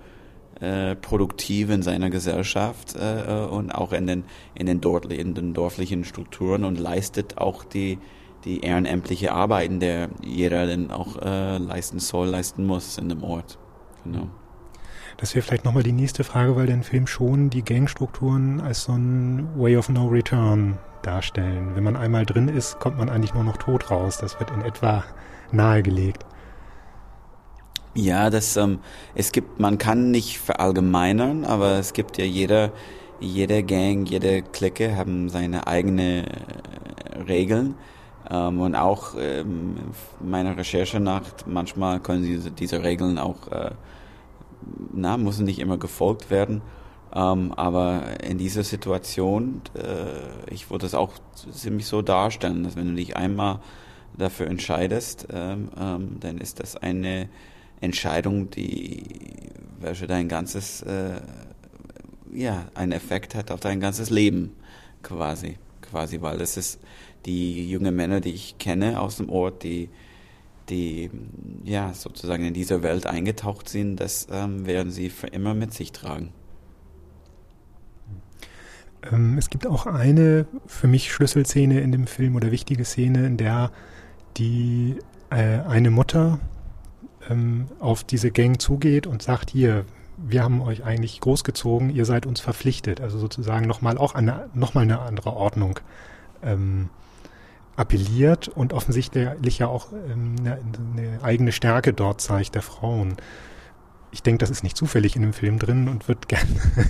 äh, 0.62 0.96
produktiv 0.96 1.70
in 1.70 1.82
seiner 1.82 2.10
Gesellschaft 2.10 2.96
äh, 2.96 3.46
und 3.50 3.72
auch 3.72 3.92
in 3.94 4.08
den 4.08 4.24
in 4.56 4.68
den, 4.68 4.80
dort, 4.80 5.12
in 5.12 5.34
den 5.34 5.54
dorflichen 5.54 6.06
Strukturen 6.06 6.64
und 6.64 6.80
leistet 6.80 7.38
auch 7.38 7.64
die 7.64 7.98
die 8.46 8.62
ehrenamtliche 8.62 9.34
Arbeiten, 9.34 9.80
der 9.80 10.10
jeder 10.24 10.66
dann 10.66 10.92
auch 10.92 11.22
äh, 11.22 11.58
leisten 11.58 12.00
soll, 12.00 12.28
leisten 12.28 12.66
muss 12.66 12.98
in 12.98 13.10
dem 13.10 13.24
Ort. 13.24 13.60
Genau. 14.04 14.28
Das 15.18 15.36
wäre 15.36 15.44
vielleicht 15.44 15.66
nochmal 15.66 15.84
die 15.84 15.92
nächste 15.92 16.24
Frage, 16.24 16.56
weil 16.56 16.66
der 16.66 16.82
Film 16.82 17.06
schon 17.06 17.50
die 17.50 17.64
Gangstrukturen 17.64 18.62
als 18.62 18.86
so 18.86 18.94
ein 18.94 19.48
Way 19.56 19.78
of 19.78 19.90
No 19.90 20.08
Return 20.08 20.80
darstellen. 21.04 21.76
Wenn 21.76 21.84
man 21.84 21.96
einmal 21.96 22.26
drin 22.26 22.48
ist, 22.48 22.80
kommt 22.80 22.98
man 22.98 23.10
eigentlich 23.10 23.34
nur 23.34 23.44
noch 23.44 23.58
tot 23.58 23.92
raus. 23.92 24.18
Das 24.20 24.40
wird 24.40 24.52
in 24.52 24.62
etwa 24.62 25.04
nahegelegt. 25.52 26.26
Ja, 27.94 28.30
das 28.30 28.56
ähm, 28.56 28.80
es 29.16 29.34
gibt, 29.34 29.60
man 29.60 29.78
kann 29.78 30.12
nicht 30.12 30.40
verallgemeinern, 30.40 31.44
aber 31.44 31.78
es 31.78 31.92
gibt 31.92 32.18
ja 32.18 32.24
jeder, 32.24 32.72
jede 33.20 33.64
Gang, 33.64 34.10
jede 34.10 34.42
Clique 34.44 34.96
haben 34.96 35.28
seine 35.28 35.68
eigene 35.68 36.26
äh, 36.26 37.20
Regeln. 37.28 37.76
Ähm, 38.30 38.62
und 38.62 38.76
auch 38.76 39.16
ähm, 39.20 39.76
meiner 40.22 40.56
Recherche 40.56 41.02
nach, 41.02 41.24
manchmal 41.46 42.00
können 42.00 42.24
diese, 42.24 42.52
diese 42.52 42.82
Regeln 42.82 43.18
auch, 43.18 43.50
äh, 43.50 43.72
na, 44.94 45.18
müssen 45.18 45.46
nicht 45.46 45.60
immer 45.60 45.78
gefolgt 45.78 46.30
werden. 46.30 46.62
Ähm, 47.14 47.52
aber 47.58 48.04
in 48.24 48.38
dieser 48.38 48.64
Situation, 48.64 49.62
äh, 49.76 50.50
ich 50.54 50.72
würde 50.72 50.86
es 50.86 50.96
auch 50.96 51.12
ziemlich 51.52 51.88
so 51.88 52.02
darstellen, 52.02 52.64
dass 52.64 52.78
wenn 52.78 52.88
du 52.88 52.96
dich 52.96 53.18
einmal 53.18 53.60
dafür 54.18 54.48
entscheidest, 54.48 55.28
ähm, 55.34 55.70
ähm, 55.78 56.18
dann 56.22 56.38
ist 56.38 56.62
das 56.62 56.78
eine 56.78 57.28
Entscheidung, 57.82 58.50
die 58.50 59.04
welche 59.80 60.08
dein 60.08 60.28
ganzes 60.30 60.82
äh, 60.84 61.20
ja 62.34 62.68
einen 62.76 62.92
Effekt 62.92 63.36
hat 63.36 63.52
auf 63.52 63.60
dein 63.60 63.80
ganzes 63.80 64.10
Leben 64.10 64.54
quasi 65.04 65.58
quasi, 65.82 66.22
weil 66.22 66.40
es 66.42 66.58
ist 66.58 66.80
die 67.26 67.70
jungen 67.70 67.96
Männer, 67.96 68.22
die 68.22 68.32
ich 68.32 68.58
kenne 68.58 69.00
aus 69.00 69.18
dem 69.18 69.30
Ort, 69.30 69.64
die 69.64 69.90
die 70.70 71.10
ja 71.66 71.94
sozusagen 71.94 72.46
in 72.46 72.54
dieser 72.54 72.82
Welt 72.82 73.06
eingetaucht 73.06 73.68
sind, 73.68 73.98
das 73.98 74.28
ähm, 74.32 74.66
werden 74.66 74.92
sie 74.92 75.10
für 75.10 75.28
immer 75.28 75.54
mit 75.54 75.74
sich 75.74 75.92
tragen. 75.92 76.32
Ähm, 79.12 79.38
es 79.38 79.50
gibt 79.50 79.68
auch 79.68 79.86
eine 79.86 80.46
für 80.68 80.88
mich 80.88 81.12
Schlüsselszene 81.12 81.82
in 81.82 81.92
dem 81.92 82.08
Film 82.08 82.36
oder 82.36 82.52
wichtige 82.52 82.86
Szene, 82.86 83.26
in 83.26 83.38
der 83.38 83.72
die 84.38 84.96
äh, 85.30 85.60
eine 85.62 85.92
Mutter 85.92 86.40
ähm, 87.30 87.68
auf 87.80 88.04
diese 88.04 88.32
Gang 88.32 88.62
zugeht 88.62 89.08
und 89.08 89.22
sagt, 89.22 89.50
hier, 89.52 89.86
wir 90.18 90.44
haben 90.44 90.62
euch 90.62 90.84
eigentlich 90.84 91.20
großgezogen, 91.20 91.90
ihr 91.90 92.06
seid 92.06 92.26
uns 92.26 92.40
verpflichtet. 92.40 93.02
Also 93.02 93.18
sozusagen 93.18 93.68
nochmal 93.68 93.98
auch 93.98 94.16
eine, 94.16 94.50
nochmal 94.54 94.84
eine 94.84 95.00
andere 95.00 95.34
Ordnung 95.34 95.80
ähm, 96.44 96.90
appelliert 97.76 98.48
und 98.48 98.74
offensichtlich 98.74 99.60
ja 99.60 99.68
auch 99.68 99.88
ähm, 99.94 100.36
eine, 100.40 100.60
eine 100.94 101.24
eigene 101.24 101.52
Stärke 101.52 101.94
dort 101.94 102.22
zeigt 102.22 102.56
der 102.56 102.62
Frauen 102.62 103.16
ich 104.12 104.24
denke, 104.24 104.40
das 104.40 104.50
ist 104.50 104.64
nicht 104.64 104.76
zufällig 104.76 105.16
in 105.16 105.22
dem 105.22 105.34
Film 105.34 105.58
drin 105.58 105.88
und 105.88 106.08
würde 106.08 106.28
gerne 106.28 106.46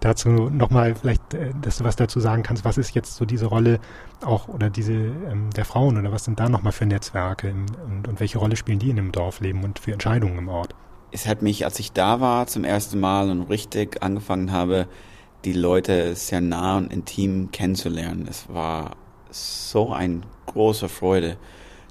dazu 0.00 0.28
nochmal 0.28 0.94
vielleicht, 0.94 1.34
äh, 1.34 1.52
dass 1.62 1.78
du 1.78 1.84
was 1.84 1.96
dazu 1.96 2.20
sagen 2.20 2.42
kannst, 2.42 2.64
was 2.64 2.76
ist 2.76 2.94
jetzt 2.94 3.16
so 3.16 3.24
diese 3.24 3.46
Rolle 3.46 3.78
auch 4.24 4.48
oder 4.48 4.68
diese 4.68 4.92
ähm, 4.92 5.50
der 5.54 5.64
Frauen 5.64 5.96
oder 5.96 6.12
was 6.12 6.24
sind 6.24 6.40
da 6.40 6.48
nochmal 6.48 6.72
für 6.72 6.86
Netzwerke 6.86 7.48
in, 7.48 7.66
und, 7.86 8.08
und 8.08 8.20
welche 8.20 8.38
Rolle 8.38 8.56
spielen 8.56 8.78
die 8.78 8.90
in 8.90 8.96
dem 8.96 9.12
Dorfleben 9.12 9.62
und 9.64 9.78
für 9.78 9.92
Entscheidungen 9.92 10.38
im 10.38 10.48
Ort? 10.48 10.74
Es 11.12 11.26
hat 11.26 11.40
mich, 11.40 11.64
als 11.64 11.78
ich 11.78 11.92
da 11.92 12.20
war 12.20 12.46
zum 12.46 12.64
ersten 12.64 12.98
Mal 12.98 13.30
und 13.30 13.42
richtig 13.42 14.02
angefangen 14.02 14.50
habe, 14.50 14.88
die 15.44 15.52
Leute 15.52 16.16
sehr 16.16 16.40
nah 16.40 16.76
und 16.76 16.92
intim 16.92 17.52
kennenzulernen. 17.52 18.26
Es 18.28 18.48
war 18.48 18.96
so 19.30 19.92
eine 19.92 20.22
große 20.46 20.88
Freude 20.88 21.36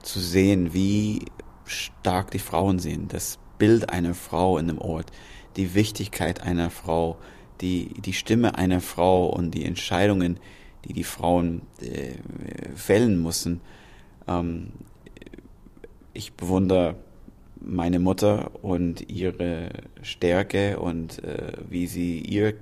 zu 0.01 0.19
sehen, 0.19 0.73
wie 0.73 1.25
stark 1.63 2.31
die 2.31 2.39
Frauen 2.39 2.79
sind. 2.79 3.13
Das 3.13 3.39
Bild 3.57 3.89
einer 3.89 4.13
Frau 4.13 4.57
in 4.57 4.67
dem 4.67 4.79
Ort, 4.79 5.11
die 5.55 5.73
Wichtigkeit 5.73 6.41
einer 6.41 6.69
Frau, 6.69 7.17
die, 7.61 7.93
die 8.01 8.13
Stimme 8.13 8.57
einer 8.57 8.81
Frau 8.81 9.27
und 9.27 9.51
die 9.51 9.65
Entscheidungen, 9.65 10.39
die 10.85 10.93
die 10.93 11.03
Frauen 11.03 11.61
äh, 11.81 12.13
fällen 12.75 13.21
müssen. 13.21 13.61
Ähm, 14.27 14.71
ich 16.13 16.33
bewundere 16.33 16.95
meine 17.59 17.99
Mutter 17.99 18.51
und 18.63 19.09
ihre 19.09 19.69
Stärke 20.01 20.79
und 20.79 21.23
äh, 21.23 21.53
wie 21.69 21.87
sie 21.87 22.19
ihr 22.19 22.53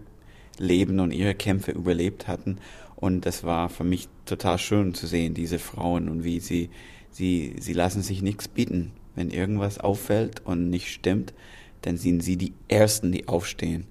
Leben 0.57 0.99
und 0.99 1.11
ihre 1.11 1.35
Kämpfe 1.35 1.71
überlebt 1.71 2.27
hatten. 2.27 2.57
Und 2.95 3.25
das 3.25 3.43
war 3.43 3.69
für 3.69 3.83
mich 3.83 4.07
total 4.25 4.57
schön 4.57 4.93
zu 4.93 5.07
sehen, 5.07 5.33
diese 5.33 5.59
Frauen 5.59 6.07
und 6.07 6.23
wie 6.23 6.39
sie, 6.39 6.69
sie, 7.11 7.55
sie 7.59 7.73
lassen 7.73 8.01
sich 8.01 8.21
nichts 8.21 8.47
bieten. 8.47 8.91
Wenn 9.15 9.29
irgendwas 9.29 9.79
auffällt 9.79 10.45
und 10.45 10.69
nicht 10.69 10.91
stimmt, 10.91 11.33
dann 11.81 11.97
sind 11.97 12.21
sie 12.21 12.37
die 12.37 12.53
Ersten, 12.67 13.11
die 13.11 13.27
aufstehen 13.27 13.85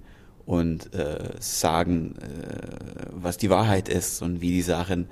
und 0.45 0.93
äh, 0.93 1.35
sagen, 1.39 2.15
äh, 2.17 3.05
was 3.11 3.37
die 3.37 3.49
Wahrheit 3.49 3.87
ist 3.87 4.21
und 4.21 4.41
wie 4.41 4.51
die 4.51 4.61
Sachen 4.61 5.07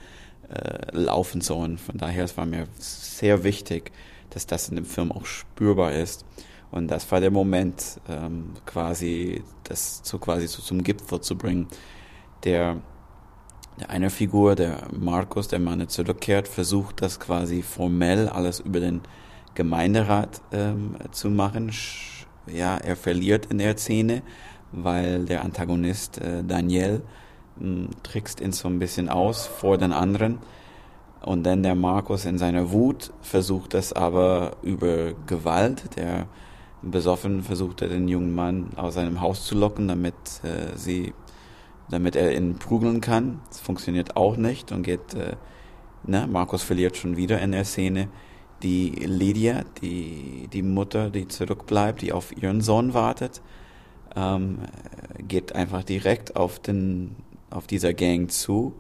äh, 0.50 0.96
laufen 0.96 1.42
sollen. 1.42 1.78
Von 1.78 1.98
daher 1.98 2.26
es 2.26 2.36
war 2.38 2.46
mir 2.46 2.68
sehr 2.78 3.44
wichtig, 3.44 3.92
dass 4.32 4.48
das 4.48 4.70
in 4.70 4.76
dem 4.76 4.86
Film 4.86 5.12
auch 5.12 5.26
spürbar 5.26 5.94
ist. 5.94 6.26
Und 6.72 6.90
das 6.90 7.10
war 7.12 7.20
der 7.20 7.32
Moment, 7.32 8.00
ähm, 8.10 8.54
quasi 8.66 9.44
das 9.64 10.02
so 10.04 10.20
quasi 10.20 10.48
so 10.48 10.62
zum 10.62 10.84
Gipfel 10.84 11.22
zu 11.22 11.38
bringen. 11.38 11.68
Der, 12.44 12.82
der 13.80 13.90
eine 13.90 14.10
Figur, 14.10 14.56
der 14.56 14.88
Markus, 14.92 15.48
der 15.48 15.60
Mann 15.60 15.88
zurückkehrt, 15.88 16.48
versucht 16.48 17.02
das 17.02 17.20
quasi 17.20 17.62
formell 17.62 18.30
alles 18.30 18.60
über 18.60 18.80
den 18.80 19.02
Gemeinderat 19.56 20.42
ähm, 20.52 20.96
zu 21.12 21.30
machen. 21.30 21.72
Ja, 22.48 22.78
er 22.78 22.96
verliert 22.96 23.48
in 23.48 23.58
der 23.58 23.78
Szene, 23.78 24.22
weil 24.72 25.26
der 25.26 25.44
Antagonist 25.44 26.20
äh, 26.20 26.44
Daniel 26.44 27.02
äh, 27.60 27.88
trickst 28.04 28.42
ihn 28.42 28.52
so 28.52 28.68
ein 28.68 28.80
bisschen 28.80 29.10
aus 29.10 29.46
vor 29.46 29.78
den 29.78 29.92
anderen. 29.92 30.40
Und 31.22 31.44
dann 31.44 31.62
der 31.62 31.76
Markus 31.76 32.26
in 32.26 32.38
seiner 32.38 32.72
Wut 32.72 33.12
versucht 33.22 33.76
das 33.76 33.94
aber 33.94 34.54
über 34.64 35.14
Gewalt. 35.28 35.96
Der 35.96 36.26
besoffen 36.82 37.44
versucht 37.44 37.84
er 37.84 37.90
den 37.90 38.08
jungen 38.08 38.34
Mann 38.34 38.72
aus 38.76 38.96
seinem 38.96 39.22
Haus 39.22 39.46
zu 39.46 39.56
locken, 39.56 39.88
damit 39.88 40.16
äh, 40.44 40.76
sie, 40.76 41.14
damit 41.90 42.16
er 42.16 42.36
ihn 42.36 42.56
prügeln 42.56 43.02
kann. 43.02 43.40
Das 43.50 43.60
funktioniert 43.60 44.16
auch 44.16 44.36
nicht 44.36 44.72
und 44.72 44.82
geht, 44.82 45.14
äh, 45.14 45.36
ne, 46.04 46.28
Markus 46.28 46.64
verliert 46.64 46.98
schon 46.98 47.18
wieder 47.18 47.40
in 47.40 47.52
der 47.52 47.66
Szene 47.66 48.08
die 48.64 48.90
Lydia, 48.90 49.64
die, 49.82 50.48
die 50.52 50.62
Mutter, 50.62 51.10
die 51.10 51.28
zurückbleibt, 51.28 52.02
die 52.02 52.14
auf 52.14 52.36
ihren 52.36 52.62
Sohn 52.62 52.94
wartet, 52.94 53.42
ähm, 54.16 54.60
geht 55.28 55.54
einfach 55.56 55.84
direkt 55.84 56.36
auf, 56.36 56.60
den, 56.60 57.16
auf 57.50 57.68
dieser 57.68 57.94
Gang 57.94 58.32
zu 58.32 58.74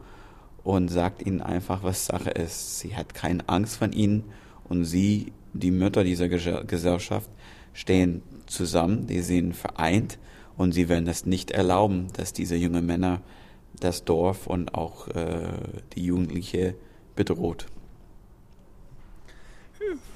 und 0.63 0.89
sagt 0.89 1.25
ihnen 1.25 1.41
einfach, 1.41 1.83
was 1.83 2.05
Sache 2.05 2.31
ist. 2.31 2.79
Sie 2.79 2.95
hat 2.95 3.13
keine 3.13 3.47
Angst 3.50 3.77
von 3.77 3.91
ihnen 3.93 4.23
und 4.63 4.85
sie, 4.85 5.33
die 5.53 5.71
Mütter 5.71 6.03
dieser 6.03 6.29
Gesellschaft, 6.29 7.29
stehen 7.73 8.21
zusammen, 8.45 9.07
die 9.07 9.21
sind 9.21 9.55
vereint 9.55 10.19
und 10.57 10.73
sie 10.73 10.89
werden 10.89 11.07
es 11.07 11.25
nicht 11.25 11.51
erlauben, 11.51 12.07
dass 12.13 12.33
diese 12.33 12.55
jungen 12.55 12.85
Männer 12.85 13.21
das 13.79 14.03
Dorf 14.03 14.47
und 14.47 14.75
auch 14.75 15.07
äh, 15.07 15.47
die 15.95 16.05
Jugendliche 16.05 16.75
bedroht. 17.15 17.65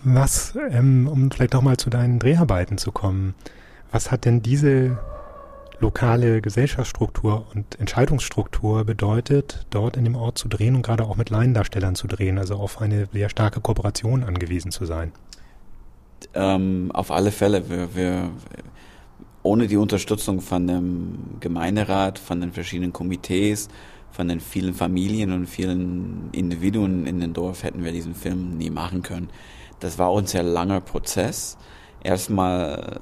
Was, 0.03 0.53
ähm, 0.69 1.07
um 1.07 1.31
vielleicht 1.31 1.55
auch 1.55 1.61
mal 1.61 1.77
zu 1.77 1.89
deinen 1.89 2.19
Dreharbeiten 2.19 2.77
zu 2.77 2.91
kommen, 2.91 3.33
was 3.91 4.11
hat 4.11 4.25
denn 4.25 4.41
diese 4.41 4.97
lokale 5.79 6.41
Gesellschaftsstruktur 6.41 7.47
und 7.53 7.79
Entscheidungsstruktur 7.79 8.85
bedeutet, 8.85 9.65
dort 9.69 9.97
in 9.97 10.05
dem 10.05 10.15
Ort 10.15 10.37
zu 10.37 10.47
drehen 10.47 10.75
und 10.75 10.83
gerade 10.83 11.03
auch 11.03 11.17
mit 11.17 11.29
Laiendarstellern 11.29 11.95
zu 11.95 12.07
drehen, 12.07 12.37
also 12.37 12.55
auf 12.55 12.81
eine 12.81 13.07
sehr 13.11 13.29
starke 13.29 13.61
Kooperation 13.61 14.23
angewiesen 14.23 14.71
zu 14.71 14.85
sein? 14.85 15.11
Ähm, 16.33 16.91
auf 16.93 17.11
alle 17.11 17.31
Fälle. 17.31 17.69
Wir, 17.69 17.95
wir, 17.95 18.29
ohne 19.43 19.67
die 19.67 19.77
Unterstützung 19.77 20.41
von 20.41 20.67
dem 20.67 21.17
Gemeinderat, 21.39 22.19
von 22.19 22.41
den 22.41 22.51
verschiedenen 22.51 22.93
Komitees, 22.93 23.69
von 24.15 24.29
den 24.29 24.39
vielen 24.39 24.73
Familien 24.73 25.33
und 25.33 25.45
vielen 25.45 26.29
Individuen 26.31 27.05
in 27.05 27.19
dem 27.19 27.33
Dorf 27.33 27.63
hätten 27.63 27.83
wir 27.83 27.91
diesen 27.91 28.15
Film 28.15 28.57
nie 28.57 28.69
machen 28.69 29.01
können. 29.01 29.29
Das 29.81 29.99
war 29.99 30.15
ein 30.15 30.25
langer 30.45 30.79
Prozess. 30.79 31.57
Erstmal 32.01 32.99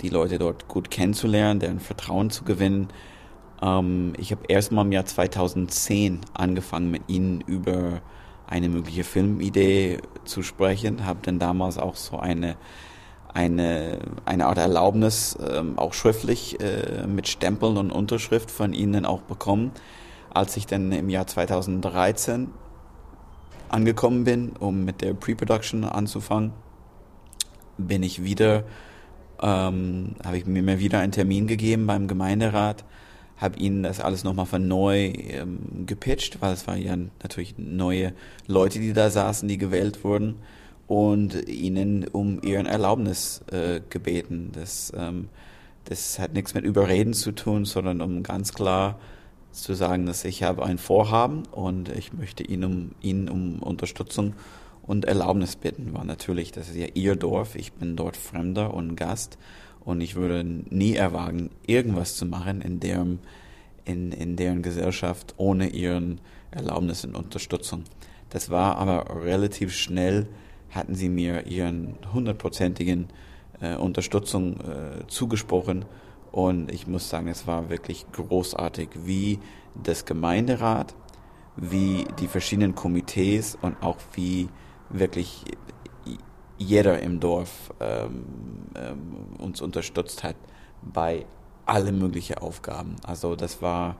die 0.00 0.08
Leute 0.08 0.38
dort 0.38 0.66
gut 0.66 0.90
kennenzulernen, 0.90 1.60
deren 1.60 1.78
Vertrauen 1.78 2.30
zu 2.30 2.42
gewinnen. 2.42 2.88
Ähm, 3.62 4.14
ich 4.18 4.32
habe 4.32 4.42
erstmal 4.48 4.84
im 4.84 4.92
Jahr 4.92 5.06
2010 5.06 6.22
angefangen, 6.34 6.90
mit 6.90 7.02
ihnen 7.06 7.42
über 7.42 8.00
eine 8.48 8.68
mögliche 8.68 9.04
Filmidee 9.04 9.98
zu 10.24 10.42
sprechen, 10.42 11.06
habe 11.06 11.20
dann 11.22 11.38
damals 11.38 11.78
auch 11.78 11.94
so 11.94 12.18
eine 12.18 12.56
eine, 13.36 13.98
eine 14.24 14.46
Art 14.46 14.56
Erlaubnis, 14.56 15.36
ähm, 15.46 15.78
auch 15.78 15.92
schriftlich 15.92 16.58
äh, 16.58 17.06
mit 17.06 17.28
Stempeln 17.28 17.76
und 17.76 17.92
Unterschrift 17.92 18.50
von 18.50 18.72
ihnen 18.72 19.04
auch 19.04 19.20
bekommen. 19.20 19.72
Als 20.36 20.54
ich 20.58 20.66
dann 20.66 20.92
im 20.92 21.08
Jahr 21.08 21.26
2013 21.26 22.48
angekommen 23.70 24.24
bin, 24.24 24.50
um 24.50 24.84
mit 24.84 25.00
der 25.00 25.14
Pre-Production 25.14 25.84
anzufangen, 25.84 26.52
bin 27.78 28.02
ich 28.02 28.22
wieder, 28.22 28.64
ähm, 29.40 30.14
habe 30.22 30.36
ich 30.36 30.44
mir 30.44 30.78
wieder 30.78 30.98
einen 30.98 31.12
Termin 31.12 31.46
gegeben 31.46 31.86
beim 31.86 32.06
Gemeinderat, 32.06 32.84
habe 33.38 33.58
ihnen 33.58 33.82
das 33.82 34.00
alles 34.00 34.24
nochmal 34.24 34.44
von 34.44 34.68
neu 34.68 35.06
ähm, 35.06 35.86
gepitcht, 35.86 36.42
weil 36.42 36.52
es 36.52 36.66
waren 36.66 36.82
ja 36.82 36.98
natürlich 37.22 37.54
neue 37.56 38.12
Leute, 38.46 38.78
die 38.78 38.92
da 38.92 39.08
saßen, 39.08 39.48
die 39.48 39.56
gewählt 39.56 40.04
wurden 40.04 40.36
und 40.86 41.48
ihnen 41.48 42.08
um 42.08 42.42
ihren 42.42 42.66
Erlaubnis 42.66 43.42
äh, 43.50 43.80
gebeten. 43.88 44.50
Das, 44.52 44.92
ähm, 44.94 45.30
das 45.86 46.18
hat 46.18 46.34
nichts 46.34 46.52
mit 46.52 46.66
Überreden 46.66 47.14
zu 47.14 47.32
tun, 47.32 47.64
sondern 47.64 48.02
um 48.02 48.22
ganz 48.22 48.52
klar 48.52 48.98
zu 49.62 49.74
sagen, 49.74 50.06
dass 50.06 50.24
ich 50.24 50.42
habe 50.42 50.64
ein 50.64 50.78
Vorhaben 50.78 51.44
und 51.50 51.88
ich 51.88 52.12
möchte 52.12 52.44
Ihnen 52.44 52.64
um, 52.64 52.90
Ihnen 53.00 53.28
um 53.28 53.62
Unterstützung 53.62 54.34
und 54.82 55.04
Erlaubnis 55.04 55.56
bitten. 55.56 55.92
War 55.94 56.04
natürlich, 56.04 56.52
das 56.52 56.68
ist 56.68 56.76
ja 56.76 56.86
Ihr 56.94 57.16
Dorf, 57.16 57.56
ich 57.56 57.72
bin 57.72 57.96
dort 57.96 58.16
Fremder 58.16 58.74
und 58.74 58.96
Gast 58.96 59.38
und 59.84 60.00
ich 60.00 60.14
würde 60.14 60.44
nie 60.44 60.94
erwagen, 60.94 61.50
irgendwas 61.66 62.16
zu 62.16 62.26
machen 62.26 62.60
in 62.60 62.80
deren, 62.80 63.18
in, 63.84 64.12
in 64.12 64.36
deren 64.36 64.62
Gesellschaft 64.62 65.34
ohne 65.36 65.68
Ihren 65.68 66.20
Erlaubnis 66.50 67.04
und 67.04 67.14
Unterstützung. 67.14 67.84
Das 68.30 68.50
war 68.50 68.76
aber 68.78 69.24
relativ 69.24 69.74
schnell, 69.74 70.26
hatten 70.70 70.94
sie 70.94 71.08
mir 71.08 71.46
ihren 71.46 71.94
hundertprozentigen 72.12 73.08
äh, 73.60 73.76
Unterstützung 73.76 74.60
äh, 74.60 75.06
zugesprochen 75.06 75.84
und 76.32 76.70
ich 76.70 76.86
muss 76.86 77.08
sagen, 77.08 77.28
es 77.28 77.46
war 77.46 77.68
wirklich 77.68 78.06
großartig, 78.12 78.90
wie 79.04 79.38
das 79.74 80.04
Gemeinderat, 80.04 80.94
wie 81.56 82.06
die 82.18 82.28
verschiedenen 82.28 82.74
Komitees 82.74 83.56
und 83.60 83.82
auch 83.82 83.98
wie 84.14 84.48
wirklich 84.90 85.44
jeder 86.58 87.00
im 87.00 87.20
Dorf 87.20 87.72
ähm, 87.80 88.24
ähm, 88.74 89.16
uns 89.38 89.60
unterstützt 89.60 90.24
hat 90.24 90.36
bei 90.82 91.26
alle 91.66 91.92
möglichen 91.92 92.38
Aufgaben. 92.38 92.96
Also 93.04 93.36
das 93.36 93.60
war 93.60 93.96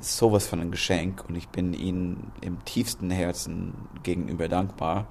sowas 0.00 0.46
von 0.46 0.60
ein 0.60 0.70
Geschenk 0.70 1.24
und 1.28 1.36
ich 1.36 1.48
bin 1.48 1.72
ihnen 1.72 2.32
im 2.40 2.64
tiefsten 2.64 3.10
Herzen 3.10 3.74
gegenüber 4.02 4.48
dankbar 4.48 5.06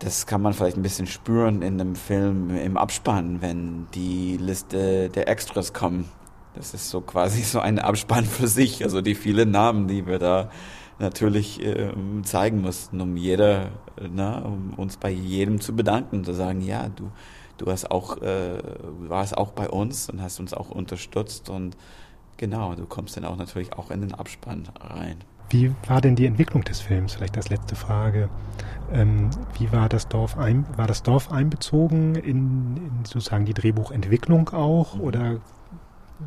das 0.00 0.26
kann 0.26 0.40
man 0.40 0.54
vielleicht 0.54 0.76
ein 0.76 0.82
bisschen 0.82 1.06
spüren 1.06 1.62
in 1.62 1.76
dem 1.76 1.94
Film 1.94 2.56
im 2.56 2.76
Abspann, 2.76 3.42
wenn 3.42 3.86
die 3.94 4.38
Liste 4.38 5.10
der 5.10 5.28
Extras 5.28 5.74
kommen. 5.74 6.08
Das 6.54 6.74
ist 6.74 6.90
so 6.90 7.02
quasi 7.02 7.42
so 7.42 7.60
ein 7.60 7.78
Abspann 7.78 8.24
für 8.24 8.48
sich, 8.48 8.82
also 8.82 9.02
die 9.02 9.14
vielen 9.14 9.50
Namen, 9.50 9.88
die 9.88 10.06
wir 10.06 10.18
da 10.18 10.50
natürlich 10.98 11.62
äh, 11.62 11.92
zeigen 12.22 12.62
mussten, 12.62 13.00
um 13.00 13.16
jeder, 13.16 13.70
na, 14.10 14.40
um 14.40 14.74
uns 14.74 14.96
bei 14.96 15.10
jedem 15.10 15.60
zu 15.60 15.76
bedanken 15.76 16.24
zu 16.24 16.32
sagen, 16.32 16.62
ja, 16.62 16.88
du, 16.88 17.10
du 17.58 17.66
hast 17.70 17.90
auch, 17.90 18.18
äh, 18.22 18.58
warst 19.00 19.36
auch 19.36 19.52
bei 19.52 19.68
uns 19.68 20.08
und 20.08 20.22
hast 20.22 20.40
uns 20.40 20.54
auch 20.54 20.70
unterstützt 20.70 21.50
und 21.50 21.76
genau, 22.38 22.74
du 22.74 22.86
kommst 22.86 23.16
dann 23.16 23.24
auch 23.26 23.36
natürlich 23.36 23.74
auch 23.74 23.90
in 23.90 24.00
den 24.00 24.14
Abspann 24.14 24.68
rein. 24.80 25.18
Wie 25.50 25.72
war 25.88 26.00
denn 26.00 26.16
die 26.16 26.26
Entwicklung 26.26 26.62
des 26.62 26.80
Films? 26.80 27.14
Vielleicht 27.14 27.36
als 27.36 27.50
letzte 27.50 27.74
Frage. 27.74 28.28
Ähm, 28.92 29.30
wie 29.58 29.70
war 29.72 29.88
das 29.88 30.08
Dorf 30.08 30.38
ein, 30.38 30.64
war 30.76 30.86
das 30.86 31.02
Dorf 31.02 31.30
einbezogen 31.30 32.14
in, 32.16 32.76
in 32.76 33.04
sozusagen 33.04 33.44
die 33.44 33.54
Drehbuchentwicklung 33.54 34.48
auch 34.50 34.96
mhm. 34.96 35.00
oder 35.00 35.40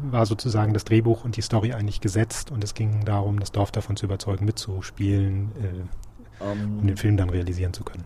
war 0.01 0.25
sozusagen 0.25 0.73
das 0.73 0.85
Drehbuch 0.85 1.23
und 1.23 1.37
die 1.37 1.41
Story 1.41 1.73
eigentlich 1.73 2.01
gesetzt 2.01 2.51
und 2.51 2.63
es 2.63 2.73
ging 2.73 3.05
darum, 3.05 3.39
das 3.39 3.51
Dorf 3.51 3.71
davon 3.71 3.95
zu 3.95 4.05
überzeugen, 4.05 4.45
mitzuspielen, 4.45 5.51
äh, 5.61 6.43
um, 6.43 6.51
ähm. 6.51 6.79
um 6.79 6.87
den 6.87 6.97
Film 6.97 7.17
dann 7.17 7.29
realisieren 7.29 7.73
zu 7.73 7.83
können? 7.83 8.03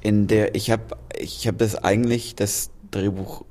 In 0.00 0.26
der 0.28 0.54
ich 0.54 0.70
habe 0.70 0.96
ich 1.18 1.46
habe 1.46 1.56
das 1.56 1.74
eigentlich 1.76 2.36
das 2.36 2.70
Drehbuch 2.90 3.44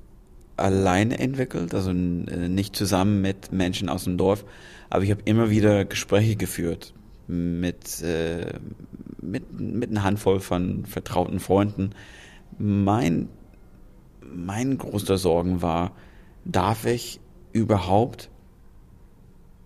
alleine 0.58 1.20
entwickelt, 1.20 1.74
also 1.74 1.92
äh, 1.92 1.94
nicht 1.94 2.76
zusammen 2.76 3.22
mit 3.22 3.52
Menschen 3.52 3.90
aus 3.90 4.04
dem 4.04 4.18
Dorf, 4.18 4.46
aber 4.90 5.04
ich 5.04 5.12
habe 5.12 5.22
immer 5.26 5.50
wieder 5.50 5.86
Gespräche 5.86 6.36
geführt 6.36 6.94
mit, 7.28 8.02
äh, 8.02 8.54
mit, 9.22 9.60
mit 9.60 9.90
einer 9.90 10.04
Handvoll 10.04 10.40
von 10.40 10.86
vertrauten 10.86 11.40
Freunden. 11.40 11.92
Mein, 12.58 13.30
mein 14.22 14.78
größter 14.78 15.18
Sorgen 15.18 15.62
war, 15.62 15.92
darf 16.46 16.86
ich 16.86 17.20
überhaupt 17.52 18.30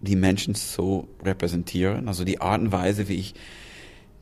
die 0.01 0.15
Menschen 0.15 0.55
so 0.55 1.07
repräsentieren? 1.23 2.07
Also 2.07 2.23
die 2.23 2.41
Art 2.41 2.61
und 2.61 2.71
Weise, 2.71 3.07
wie 3.07 3.15
ich 3.15 3.35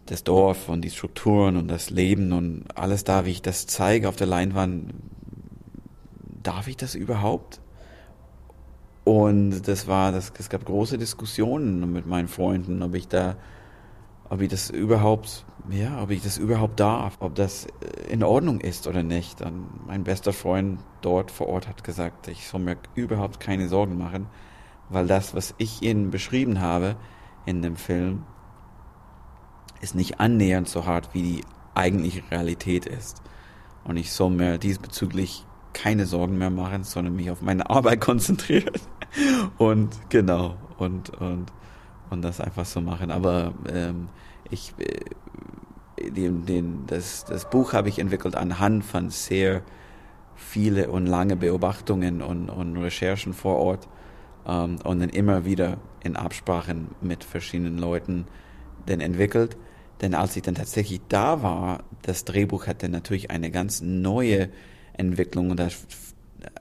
das 0.05 0.23
Dorf 0.23 0.69
und 0.69 0.81
die 0.81 0.89
Strukturen 0.89 1.55
und 1.55 1.67
das 1.67 1.89
Leben 1.89 2.33
und 2.33 2.65
alles 2.75 3.03
da, 3.03 3.25
wie 3.25 3.31
ich 3.31 3.41
das 3.41 3.67
zeige 3.67 4.09
auf 4.09 4.15
der 4.15 4.27
Leinwand, 4.27 4.93
darf 6.43 6.67
ich 6.67 6.77
das 6.77 6.95
überhaupt? 6.95 7.61
Und 9.03 9.67
das 9.67 9.87
war, 9.87 10.11
das, 10.11 10.31
es 10.37 10.49
gab 10.49 10.65
große 10.65 10.97
Diskussionen 10.97 11.91
mit 11.91 12.05
meinen 12.05 12.27
Freunden, 12.27 12.83
ob 12.83 12.93
ich 12.93 13.07
da, 13.07 13.37
ob 14.29 14.41
ich 14.41 14.49
das 14.49 14.69
überhaupt, 14.69 15.45
ja, 15.69 16.03
ob 16.03 16.11
ich 16.11 16.21
das 16.21 16.37
überhaupt 16.37 16.79
darf, 16.79 17.17
ob 17.19 17.33
das 17.35 17.65
äh, 17.65 18.11
in 18.11 18.23
Ordnung 18.23 18.61
ist 18.61 18.87
oder 18.87 19.01
nicht. 19.01 19.41
Und 19.41 19.87
mein 19.87 20.03
bester 20.03 20.33
Freund 20.33 20.79
dort 21.01 21.31
vor 21.31 21.47
Ort 21.47 21.67
hat 21.67 21.83
gesagt, 21.83 22.27
ich 22.27 22.47
soll 22.47 22.61
mir 22.61 22.77
überhaupt 22.93 23.39
keine 23.39 23.67
Sorgen 23.67 23.97
machen, 23.97 24.27
weil 24.89 25.07
das, 25.07 25.33
was 25.33 25.55
ich 25.57 25.81
ihnen 25.81 26.11
beschrieben 26.11 26.61
habe 26.61 26.95
in 27.45 27.61
dem 27.61 27.77
Film, 27.77 28.25
ist 29.81 29.95
nicht 29.95 30.19
annähernd 30.19 30.67
so 30.67 30.85
hart, 30.85 31.13
wie 31.13 31.23
die 31.23 31.43
eigentliche 31.73 32.29
Realität 32.29 32.85
ist. 32.85 33.21
Und 33.85 33.97
ich 33.97 34.11
soll 34.11 34.29
mir 34.29 34.57
diesbezüglich 34.57 35.45
keine 35.81 36.05
Sorgen 36.05 36.37
mehr 36.37 36.49
machen, 36.49 36.83
sondern 36.83 37.15
mich 37.15 37.31
auf 37.31 37.41
meine 37.41 37.69
Arbeit 37.69 38.01
konzentrieren. 38.09 38.73
und 39.57 39.89
genau, 40.09 40.57
und, 40.77 41.09
und, 41.11 41.47
und 42.09 42.21
das 42.21 42.41
einfach 42.41 42.65
so 42.65 42.81
machen. 42.81 43.11
Aber 43.11 43.53
ähm, 43.71 44.09
ich, 44.49 44.73
äh, 44.77 46.09
den, 46.09 46.45
den, 46.45 46.85
das, 46.87 47.25
das 47.25 47.49
Buch 47.49 47.73
habe 47.73 47.89
ich 47.89 47.99
entwickelt 47.99 48.35
anhand 48.35 48.83
von 48.83 49.09
sehr 49.09 49.61
viele 50.35 50.89
und 50.89 51.05
lange 51.05 51.35
Beobachtungen 51.35 52.21
und, 52.21 52.49
und 52.49 52.77
Recherchen 52.77 53.33
vor 53.33 53.57
Ort 53.57 53.87
ähm, 54.47 54.77
und 54.83 54.99
dann 54.99 55.09
immer 55.09 55.45
wieder 55.45 55.77
in 56.03 56.15
Absprachen 56.15 56.89
mit 57.01 57.23
verschiedenen 57.23 57.77
Leuten 57.77 58.25
dann 58.85 59.01
entwickelt. 59.01 59.57
Denn 60.01 60.15
als 60.15 60.35
ich 60.35 60.43
dann 60.43 60.55
tatsächlich 60.55 61.01
da 61.09 61.43
war, 61.43 61.83
das 62.01 62.23
Drehbuch 62.23 62.67
hatte 62.67 62.87
natürlich 62.87 63.31
eine 63.31 63.51
ganz 63.51 63.81
neue 63.81 64.49
Entwicklung 64.99 65.51
oder 65.51 65.69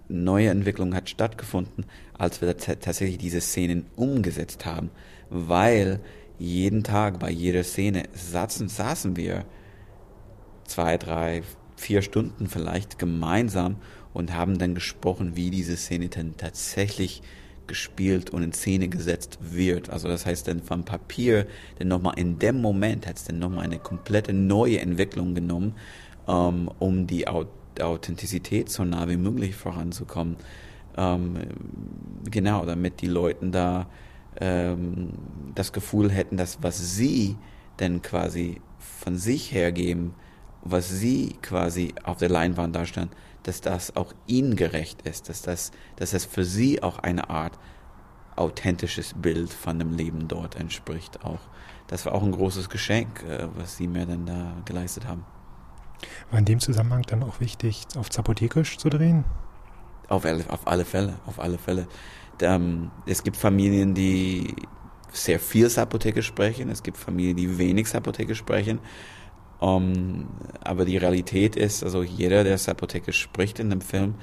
neue 0.09 0.49
Entwicklung 0.49 0.95
hat 0.95 1.11
stattgefunden, 1.11 1.85
als 2.17 2.41
wir 2.41 2.57
tatsächlich 2.57 3.19
diese 3.19 3.41
Szenen 3.41 3.87
umgesetzt 3.97 4.67
haben, 4.67 4.91
weil 5.31 6.01
jeden 6.39 6.85
Tag 6.85 7.19
bei 7.19 7.31
jeder 7.31 7.65
Szene 7.65 8.05
saßen, 8.13 8.69
saßen 8.69 9.17
wir 9.17 9.45
zwei, 10.65 10.97
drei, 10.97 11.43
vier 11.77 12.03
Stunden 12.03 12.49
vielleicht 12.49 12.99
gemeinsam 12.99 13.77
und 14.13 14.35
haben 14.35 14.59
dann 14.59 14.75
gesprochen, 14.75 15.37
wie 15.37 15.51
diese 15.51 15.77
Szene 15.77 16.09
dann 16.09 16.37
tatsächlich 16.37 17.23
gespielt 17.67 18.31
und 18.31 18.43
in 18.43 18.53
Szene 18.53 18.89
gesetzt 18.89 19.39
wird. 19.41 19.91
Also 19.91 20.09
das 20.09 20.27
heißt 20.27 20.49
dann 20.49 20.63
vom 20.63 20.85
Papier, 20.85 21.47
denn 21.79 21.89
nochmal 21.89 22.19
in 22.19 22.39
dem 22.39 22.61
Moment 22.61 23.07
hat 23.07 23.19
es 23.19 23.25
dann 23.25 23.39
nochmal 23.39 23.65
eine 23.65 23.79
komplette 23.79 24.33
neue 24.33 24.81
Entwicklung 24.81 25.35
genommen, 25.35 25.75
ähm, 26.27 26.71
um 26.79 27.07
die 27.07 27.29
Authentizität 27.83 28.69
so 28.71 28.85
nah 28.85 29.09
wie 29.09 29.17
möglich 29.17 29.55
voranzukommen. 29.57 30.37
Ähm, 30.97 31.37
genau, 32.31 32.65
damit 32.65 33.01
die 33.01 33.07
Leute 33.07 33.51
da 33.51 33.87
ähm, 34.41 35.11
das 35.55 35.73
Gefühl 35.73 36.11
hätten, 36.11 36.37
dass 36.37 36.63
was 36.63 36.97
sie 36.97 37.37
denn 37.79 38.03
quasi 38.03 38.61
von 38.79 39.17
sich 39.17 39.53
hergeben, 39.53 40.15
was 40.63 40.89
sie 40.89 41.37
quasi 41.43 41.95
auf 42.03 42.19
der 42.19 42.29
Leinwand 42.29 42.75
darstellen, 42.75 43.11
dass 43.45 43.61
das 43.61 43.97
auch 43.97 44.13
ihnen 44.27 44.57
gerecht 44.57 45.03
ist, 45.03 45.29
dass 45.29 45.43
das, 45.43 45.71
dass 45.97 46.11
das 46.11 46.25
für 46.25 46.45
sie 46.45 46.83
auch 46.83 46.99
eine 46.99 47.31
Art 47.31 47.59
authentisches 48.37 49.15
Bild 49.15 49.53
von 49.53 49.79
dem 49.79 49.93
Leben 49.93 50.29
dort 50.29 50.57
entspricht. 50.57 51.25
Auch 51.25 51.41
das 51.87 52.07
war 52.07 52.15
auch 52.15 52.23
ein 52.23 52.33
großes 52.33 52.69
Geschenk, 52.69 53.25
äh, 53.25 53.49
was 53.55 53.77
sie 53.77 53.89
mir 53.89 54.07
dann 54.07 54.27
da 54.27 54.53
geleistet 54.65 55.07
haben. 55.07 55.25
War 56.31 56.39
in 56.39 56.45
dem 56.45 56.61
Zusammenhang 56.61 57.03
dann 57.03 57.23
auch 57.23 57.41
wichtig, 57.41 57.85
auf 57.97 58.11
Zapotekisch 58.11 58.79
zu 58.79 58.89
drehen? 58.89 59.25
Auf 60.09 60.25
alle, 60.25 60.45
auf 60.49 60.67
alle 60.67 60.85
Fälle, 60.85 61.15
auf 61.27 61.39
alle 61.39 61.59
Fälle. 61.59 61.87
Ähm, 62.41 62.91
es 63.07 63.23
gibt 63.23 63.37
Familien, 63.37 63.95
die, 63.95 64.55
sehr 65.13 65.41
viel 65.41 65.69
Sapotheke 65.69 66.23
sprechen, 66.23 66.69
es 66.71 66.83
gibt 66.83 66.97
Familien, 66.97 67.37
die 67.37 67.59
wenig 67.59 67.89
Sapotheke 67.89 68.35
sprechen. 68.35 68.81
Ähm, 69.61 70.29
aber 70.61 70.85
die 70.85 70.97
Realität 70.97 71.57
ist, 71.57 71.83
also 71.83 72.03
jeder, 72.03 72.45
der 72.45 72.59
Sapotheke 72.59 73.13
spricht 73.13 73.59
in 73.59 73.71
dem 73.71 73.81
Film, 73.81 74.15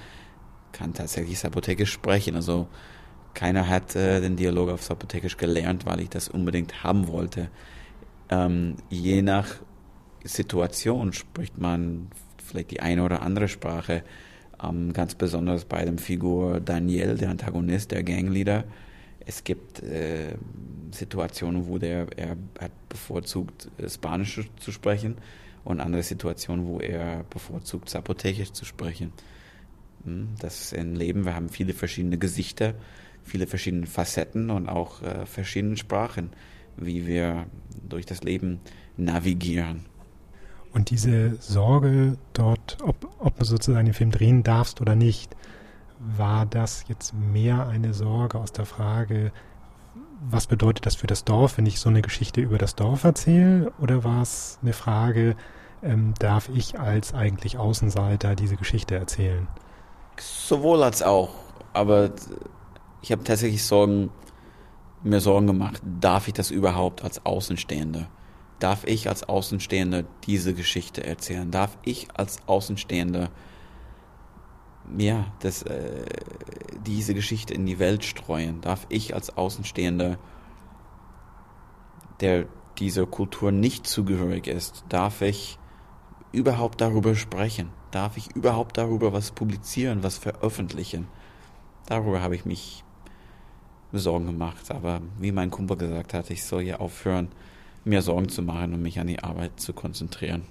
kann 0.71 0.93
tatsächlich 0.93 1.39
Sapothekisch 1.39 1.91
sprechen. 1.91 2.35
Also 2.35 2.67
keiner 3.33 3.67
hat 3.67 3.95
äh, 3.95 4.21
den 4.21 4.35
Dialog 4.35 4.69
auf 4.69 4.83
Sapothekisch 4.83 5.38
gelernt, 5.38 5.85
weil 5.85 6.01
ich 6.01 6.09
das 6.09 6.29
unbedingt 6.29 6.83
haben 6.83 7.07
wollte. 7.07 7.49
Ähm, 8.29 8.77
je 8.89 9.21
nach 9.21 9.47
Situation 10.25 11.13
spricht 11.13 11.57
man 11.57 12.07
vielleicht 12.43 12.71
die 12.71 12.79
eine 12.81 13.03
oder 13.03 13.21
andere 13.21 13.47
Sprache. 13.47 14.03
Ähm, 14.61 14.93
ganz 14.93 15.15
besonders 15.15 15.65
bei 15.65 15.85
dem 15.85 15.97
Figur 15.97 16.59
Daniel, 16.59 17.17
der 17.17 17.29
Antagonist, 17.29 17.91
der 17.91 18.03
Gangleader. 18.03 18.65
Es 19.25 19.43
gibt 19.43 19.81
äh, 19.81 20.35
Situationen, 20.91 21.67
wo 21.67 21.77
der, 21.77 22.07
er 22.15 22.38
hat 22.59 22.71
bevorzugt, 22.89 23.69
äh, 23.77 23.89
Spanisch 23.89 24.41
zu 24.59 24.71
sprechen 24.71 25.15
und 25.63 25.79
andere 25.79 26.03
Situationen, 26.03 26.67
wo 26.67 26.79
er 26.79 27.23
bevorzugt, 27.29 27.89
Sapothekisch 27.89 28.51
zu 28.51 28.65
sprechen. 28.65 29.11
Hm, 30.05 30.29
das 30.39 30.61
ist 30.61 30.77
ein 30.77 30.95
Leben, 30.95 31.25
wir 31.25 31.35
haben 31.35 31.49
viele 31.49 31.73
verschiedene 31.73 32.17
Gesichter, 32.17 32.75
viele 33.23 33.47
verschiedene 33.47 33.88
Facetten 33.88 34.51
und 34.51 34.69
auch 34.69 35.01
äh, 35.01 35.25
verschiedene 35.25 35.77
Sprachen, 35.77 36.29
wie 36.77 37.07
wir 37.07 37.47
durch 37.88 38.05
das 38.05 38.23
Leben 38.23 38.59
navigieren. 38.97 39.85
Und 40.75 40.89
diese 40.89 41.38
Sorge 41.39 42.17
dort, 42.33 42.79
ob, 42.83 43.07
ob 43.19 43.39
du 43.39 43.45
sozusagen 43.45 43.85
den 43.85 43.93
Film 43.93 44.11
drehen 44.11 44.43
darfst 44.43 44.81
oder 44.81 44.93
nicht, 44.93 45.33
war 45.99 46.45
das 46.45 46.83
jetzt 46.89 47.13
mehr 47.13 47.67
eine 47.67 47.93
Sorge 47.93 48.38
aus 48.38 48.51
der 48.51 48.65
Frage, 48.65 49.31
was 50.29 50.47
bedeutet 50.47 50.85
das 50.85 50.95
für 50.95 51.07
das 51.07 51.23
Dorf, 51.23 51.57
wenn 51.57 51.65
ich 51.65 51.79
so 51.79 51.88
eine 51.88 52.01
Geschichte 52.01 52.41
über 52.41 52.57
das 52.57 52.75
Dorf 52.75 53.05
erzähle? 53.05 53.71
Oder 53.79 54.03
war 54.03 54.21
es 54.21 54.59
eine 54.61 54.73
Frage, 54.73 55.38
ähm, 55.81 56.13
darf 56.19 56.49
ich 56.49 56.77
als 56.77 57.13
eigentlich 57.13 57.57
Außenseiter 57.57 58.35
diese 58.35 58.57
Geschichte 58.57 58.95
erzählen? 58.95 59.47
Sowohl 60.19 60.83
als 60.83 61.01
auch. 61.01 61.29
Aber 61.71 62.11
ich 63.01 63.13
habe 63.13 63.23
tatsächlich 63.23 63.63
Sorgen, 63.63 64.09
mir 65.03 65.21
Sorgen 65.21 65.47
gemacht, 65.47 65.81
darf 66.01 66.27
ich 66.27 66.33
das 66.33 66.51
überhaupt 66.51 67.01
als 67.01 67.25
Außenstehender? 67.25 68.09
Darf 68.59 68.85
ich 68.85 69.09
als 69.09 69.23
Außenstehender 69.23 70.03
diese 70.25 70.53
Geschichte 70.53 71.05
erzählen? 71.05 71.51
Darf 71.51 71.77
ich 71.83 72.07
als 72.15 72.37
Außenstehender 72.47 73.29
ja, 74.97 75.25
das, 75.39 75.63
äh, 75.63 76.05
diese 76.85 77.13
Geschichte 77.13 77.53
in 77.53 77.65
die 77.65 77.79
Welt 77.79 78.03
streuen? 78.03 78.61
Darf 78.61 78.85
ich 78.89 79.13
als 79.13 79.35
Außenstehender, 79.35 80.17
der 82.21 82.45
dieser 82.77 83.05
Kultur 83.05 83.51
nicht 83.51 83.87
zugehörig 83.87 84.47
ist, 84.47 84.85
darf 84.89 85.21
ich 85.21 85.57
überhaupt 86.31 86.81
darüber 86.81 87.15
sprechen? 87.15 87.71
Darf 87.91 88.17
ich 88.17 88.35
überhaupt 88.35 88.77
darüber 88.77 89.13
was 89.13 89.31
publizieren, 89.31 90.03
was 90.03 90.17
veröffentlichen? 90.17 91.07
Darüber 91.87 92.21
habe 92.21 92.35
ich 92.35 92.45
mich 92.45 92.83
Sorgen 93.99 94.25
gemacht. 94.25 94.71
Aber 94.71 95.01
wie 95.19 95.31
mein 95.31 95.51
Kumpel 95.51 95.77
gesagt 95.77 96.13
hat, 96.13 96.29
ich 96.29 96.43
soll 96.43 96.63
ja 96.63 96.77
aufhören, 96.79 97.29
mir 97.85 98.01
Sorgen 98.01 98.29
zu 98.29 98.41
machen 98.41 98.73
und 98.73 98.81
mich 98.81 98.99
an 98.99 99.07
die 99.07 99.23
Arbeit 99.23 99.59
zu 99.59 99.73
konzentrieren. 99.73 100.43